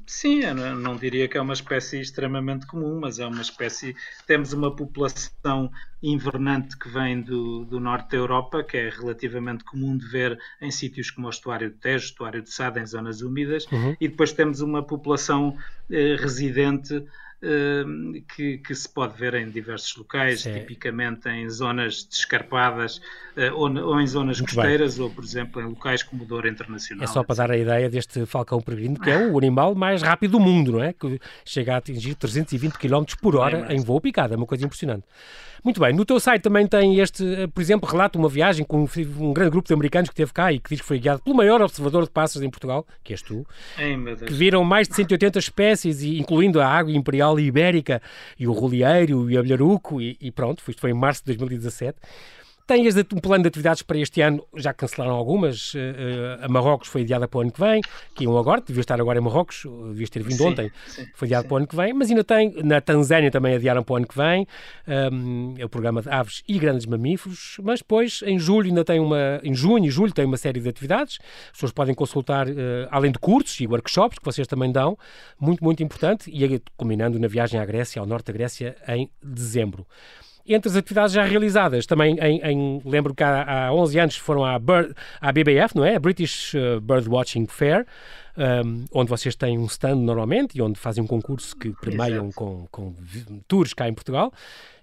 Sim, 0.06 0.40
eu 0.40 0.54
não, 0.54 0.74
não, 0.76 0.96
diria 0.96 1.28
que 1.28 1.36
é 1.36 1.40
uma 1.40 1.52
espécie 1.52 2.00
extremamente 2.00 2.66
comum, 2.66 2.98
mas 3.00 3.18
é 3.18 3.26
uma 3.26 3.42
espécie. 3.42 3.94
Temos 4.26 4.52
uma 4.52 4.74
população 4.74 5.70
invernante 6.02 6.78
que 6.78 6.88
vem 6.88 7.20
do, 7.20 7.64
do 7.64 7.78
norte 7.78 8.10
da 8.10 8.16
Europa, 8.16 8.62
que 8.62 8.76
é 8.76 8.88
relativamente 8.88 9.62
comum 9.64 9.96
de 9.96 10.06
ver 10.06 10.38
em 10.60 10.70
sítios 10.70 11.10
como 11.10 11.26
o 11.26 11.30
estuário 11.30 11.70
do 11.70 11.76
Tejo, 11.76 12.06
estuário 12.06 12.42
de 12.42 12.50
Sada, 12.50 12.80
em 12.80 12.86
zonas 12.86 13.20
úmidas, 13.20 13.66
uhum. 13.70 13.94
e 14.00 14.08
depois 14.08 14.32
temos 14.32 14.60
uma 14.60 14.82
população 14.82 15.56
eh, 15.90 16.16
residente 16.18 17.04
que, 18.34 18.58
que, 18.58 18.74
se 18.74 18.88
pode 18.88 19.18
ver 19.18 19.34
em 19.34 19.50
diversos 19.50 19.96
locais, 19.96 20.42
Sim. 20.42 20.54
tipicamente 20.54 21.28
em 21.28 21.48
zonas 21.50 22.04
descarpadas 22.04 23.00
eh, 23.36 23.52
ou, 23.52 23.70
ou 23.70 24.00
em 24.00 24.06
zonas 24.06 24.40
Muito 24.40 24.54
costeiras, 24.54 24.96
bem. 24.96 25.04
ou, 25.04 25.10
por 25.10 25.24
exemplo, 25.24 25.60
em 25.60 25.64
locais 25.66 26.02
como 26.02 26.22
o 26.22 26.26
Douro 26.26 26.48
Internacional. 26.48 27.04
É 27.04 27.06
só 27.06 27.22
para 27.22 27.36
dar 27.36 27.50
a 27.50 27.56
ideia 27.56 27.90
deste 27.90 28.24
falcão 28.26 28.60
peregrino, 28.60 28.98
que 28.98 29.10
é 29.10 29.18
o 29.18 29.36
animal 29.36 29.74
mais 29.74 30.02
rápido 30.02 30.32
do 30.32 30.40
mundo, 30.40 30.72
não 30.72 30.82
é? 30.82 30.92
Que 30.92 31.20
chega 31.44 31.74
a 31.74 31.76
atingir 31.78 32.14
320 32.14 32.78
km 32.78 33.04
por 33.20 33.36
hora 33.36 33.72
em 33.72 33.80
voo 33.80 34.00
picado, 34.00 34.34
é 34.34 34.36
uma 34.36 34.46
coisa 34.46 34.64
impressionante. 34.64 35.04
Muito 35.64 35.80
bem, 35.80 35.94
no 35.94 36.04
teu 36.04 36.20
site 36.20 36.42
também 36.42 36.66
tem 36.66 37.00
este, 37.00 37.24
eh, 37.24 37.46
por 37.46 37.62
exemplo, 37.62 37.88
relato 37.88 38.18
uma 38.18 38.28
viagem 38.28 38.66
com 38.66 38.84
um, 38.84 39.32
grande 39.32 39.50
grupo 39.50 39.66
de 39.66 39.72
americanos 39.72 40.10
que 40.10 40.12
esteve 40.12 40.30
cá 40.30 40.52
e 40.52 40.58
que 40.58 40.68
diz 40.68 40.82
que 40.82 40.86
foi 40.86 40.98
guiado 40.98 41.22
pelo 41.22 41.34
maior 41.34 41.62
observador 41.62 42.04
de 42.04 42.10
pássaros 42.10 42.46
em 42.46 42.50
Portugal, 42.50 42.86
que 43.02 43.14
és 43.14 43.22
tu, 43.22 43.46
Ei, 43.78 43.96
que 44.26 44.34
viram 44.34 44.62
mais 44.62 44.86
de 44.86 44.94
180 44.94 45.38
espécies, 45.38 46.02
incluindo 46.02 46.60
a 46.60 46.66
água 46.66 46.92
imperial 46.92 47.33
ibérica 47.42 48.00
e 48.38 48.46
o 48.46 48.52
rolieiro 48.52 49.30
e 49.30 49.36
o 49.36 49.38
abelharuco 49.38 50.00
e, 50.00 50.16
e 50.20 50.30
pronto, 50.30 50.62
isto 50.68 50.80
foi 50.80 50.90
em 50.90 50.94
março 50.94 51.22
de 51.24 51.36
2017. 51.36 51.98
Tens 52.66 52.96
um 52.96 53.20
plano 53.20 53.42
de 53.42 53.48
atividades 53.48 53.82
para 53.82 53.98
este 53.98 54.22
ano, 54.22 54.42
já 54.56 54.72
cancelaram 54.72 55.14
algumas. 55.14 55.74
Uh, 55.74 55.78
a 56.40 56.48
Marrocos 56.48 56.88
foi 56.88 57.02
adiada 57.02 57.28
para 57.28 57.38
o 57.38 57.40
ano 57.42 57.52
que 57.52 57.60
vem, 57.60 57.82
que 58.14 58.24
iam 58.24 58.38
agora, 58.38 58.62
devia 58.62 58.80
estar 58.80 58.98
agora 58.98 59.18
em 59.18 59.22
Marrocos, 59.22 59.66
devias 59.88 60.08
ter 60.08 60.22
vindo 60.22 60.38
sim, 60.38 60.46
ontem, 60.46 60.70
sim, 60.86 61.06
foi 61.14 61.28
adiado 61.28 61.42
sim. 61.42 61.48
para 61.48 61.54
o 61.54 61.56
ano 61.58 61.66
que 61.66 61.76
vem, 61.76 61.92
mas 61.92 62.08
ainda 62.08 62.24
tem, 62.24 62.54
na 62.62 62.80
Tanzânia 62.80 63.30
também 63.30 63.54
adiaram 63.54 63.82
para 63.82 63.92
o 63.92 63.96
ano 63.96 64.06
que 64.06 64.16
vem, 64.16 64.46
um, 65.12 65.54
é 65.58 65.64
o 65.64 65.68
programa 65.68 66.00
de 66.00 66.08
aves 66.08 66.42
e 66.48 66.58
grandes 66.58 66.86
mamíferos, 66.86 67.58
mas 67.62 67.80
depois 67.80 68.22
em 68.24 68.38
julho 68.38 68.68
ainda 68.68 68.82
tem 68.82 68.98
uma, 68.98 69.40
em 69.42 69.54
junho 69.54 69.84
e 69.84 69.90
julho 69.90 70.12
tem 70.12 70.24
uma 70.24 70.38
série 70.38 70.58
de 70.58 70.68
atividades, 70.68 71.18
as 71.46 71.52
pessoas 71.52 71.72
podem 71.72 71.94
consultar, 71.94 72.48
uh, 72.48 72.52
além 72.90 73.12
de 73.12 73.18
cursos 73.18 73.60
e 73.60 73.66
workshops 73.66 74.18
que 74.18 74.24
vocês 74.24 74.46
também 74.46 74.72
dão, 74.72 74.96
muito, 75.38 75.62
muito 75.62 75.82
importante, 75.82 76.30
e 76.30 76.62
combinando 76.78 77.18
na 77.18 77.28
viagem 77.28 77.60
à 77.60 77.66
Grécia, 77.66 78.00
ao 78.00 78.06
norte 78.06 78.26
da 78.26 78.32
Grécia, 78.32 78.74
em 78.88 79.10
dezembro. 79.22 79.86
Entre 80.46 80.68
as 80.68 80.76
atividades 80.76 81.12
já 81.12 81.24
realizadas, 81.24 81.86
também 81.86 82.16
em, 82.20 82.40
em 82.42 82.82
lembro 82.84 83.14
que 83.14 83.24
há, 83.24 83.68
há 83.68 83.72
11 83.72 83.98
anos 83.98 84.16
foram 84.16 84.44
à, 84.44 84.58
Bird, 84.58 84.94
à 85.20 85.32
BBF, 85.32 85.74
não 85.74 85.84
é? 85.84 85.96
A 85.96 85.98
British 85.98 86.52
uh, 86.54 86.80
Birdwatching 86.82 87.46
Fair, 87.46 87.86
um, 88.36 88.84
onde 88.92 89.08
vocês 89.08 89.34
têm 89.36 89.58
um 89.58 89.66
stand 89.66 89.96
normalmente 89.96 90.58
e 90.58 90.62
onde 90.62 90.78
fazem 90.78 91.02
um 91.02 91.06
concurso 91.06 91.56
que 91.56 91.70
premiam 91.70 92.30
com, 92.32 92.66
com 92.70 92.94
tours 93.46 93.72
cá 93.72 93.88
em 93.88 93.94
Portugal. 93.94 94.32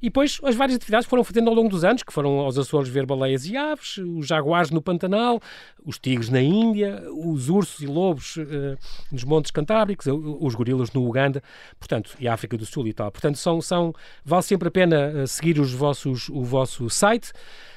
E 0.01 0.05
depois 0.05 0.39
as 0.43 0.55
várias 0.55 0.77
atividades 0.77 1.07
foram 1.07 1.23
fazendo 1.23 1.49
ao 1.49 1.53
longo 1.53 1.69
dos 1.69 1.83
anos, 1.83 2.01
que 2.01 2.11
foram 2.11 2.39
aos 2.39 2.57
Açores 2.57 2.89
ver 2.89 3.05
baleias 3.05 3.45
e 3.45 3.55
aves, 3.55 3.97
os 3.97 4.25
jaguares 4.25 4.71
no 4.71 4.81
Pantanal, 4.81 5.39
os 5.85 5.99
tigres 5.99 6.29
na 6.29 6.41
Índia, 6.41 7.03
os 7.11 7.49
ursos 7.49 7.81
e 7.81 7.85
lobos 7.85 8.37
uh, 8.37 8.77
nos 9.11 9.23
Montes 9.23 9.51
Cantábricos, 9.51 10.07
os 10.07 10.55
gorilas 10.55 10.91
no 10.91 11.07
Uganda, 11.07 11.43
portanto, 11.79 12.15
e 12.19 12.27
a 12.27 12.33
África 12.33 12.57
do 12.57 12.65
Sul 12.65 12.87
e 12.87 12.93
tal. 12.93 13.11
Portanto, 13.11 13.37
são, 13.37 13.61
são, 13.61 13.93
vale 14.25 14.43
sempre 14.43 14.69
a 14.69 14.71
pena 14.71 14.95
eh, 14.95 15.27
seguir 15.27 15.59
os 15.59 15.71
vossos, 15.71 16.29
o 16.29 16.43
vosso 16.43 16.89
site. 16.89 17.31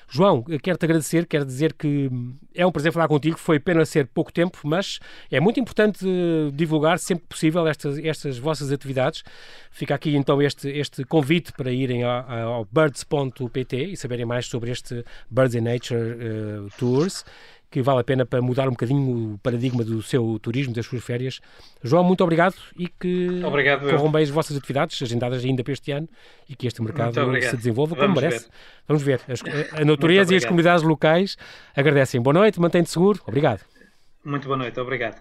João, 0.09 0.43
quero-te 0.43 0.85
agradecer, 0.85 1.27
quero 1.27 1.45
dizer 1.45 1.73
que 1.73 2.11
é 2.55 2.67
um 2.67 2.71
prazer 2.73 2.93
falar 2.93 3.09
contigo, 3.09 3.39
foi 3.39 3.59
pena 3.59 3.85
ser 3.85 4.07
pouco 4.07 4.33
tempo, 4.33 4.59
mas 4.65 5.01
é 5.31 5.41
muito 5.41 5.59
importante 5.59 6.05
divulgar 6.53 6.99
sempre 6.99 7.27
possível 7.29 7.67
estas, 7.67 7.99
estas 7.99 8.39
vossas 8.39 8.71
atividades. 8.71 9.23
Fica 9.71 9.95
aqui 9.95 10.15
então 10.15 10.41
este, 10.41 10.69
este 10.69 11.05
convite 11.05 11.53
para 11.53 11.73
irem 11.73 12.05
ao, 12.05 12.31
ao 12.31 12.69
birds.pt 12.71 13.77
e 13.85 13.97
saberem 13.97 14.25
mais 14.25 14.47
sobre 14.47 14.71
este 14.71 15.05
Birds 15.31 15.55
in 15.55 15.63
Nature 15.63 16.15
uh, 16.15 16.69
Tours 16.79 17.25
que 17.75 17.83
vale 17.83 18.03
a 18.03 18.05
pena 18.05 18.25
para 18.25 18.41
mudar 18.41 18.69
um 18.69 18.71
bocadinho 18.71 19.35
o 19.35 19.39
paradigma 19.39 19.83
do 19.83 20.01
seu 20.01 20.39
turismo, 20.41 20.73
das 20.73 20.87
suas 20.87 21.03
férias. 21.03 21.41
João, 21.83 22.05
muito 22.05 22.23
obrigado 22.23 22.55
e 22.79 22.87
que 22.87 23.43
obrigado, 23.45 23.91
corram 23.91 24.13
bem 24.13 24.23
as 24.23 24.31
vossas 24.31 24.57
atividades, 24.57 25.03
agendadas 25.03 25.45
ainda 25.45 25.65
para 25.65 25.73
este 25.73 25.91
ano, 25.91 26.09
e 26.49 26.55
que 26.55 26.69
este 26.69 26.81
mercado 26.81 27.15
se 27.43 27.57
desenvolva 27.57 27.97
como 27.97 28.07
Vamos 28.07 28.23
merece. 28.23 28.45
Ver. 28.45 28.55
Vamos 28.87 29.03
ver. 29.03 29.21
As, 29.27 29.43
a 29.73 29.85
natureza 29.85 30.33
e 30.33 30.37
as 30.37 30.45
comunidades 30.45 30.85
locais 30.85 31.37
agradecem. 31.75 32.23
Boa 32.23 32.35
noite, 32.35 32.61
mantém-te 32.61 32.91
seguro. 32.91 33.21
Obrigado. 33.27 33.63
Muito 34.25 34.47
boa 34.47 34.57
noite, 34.57 34.79
obrigado. 34.79 35.21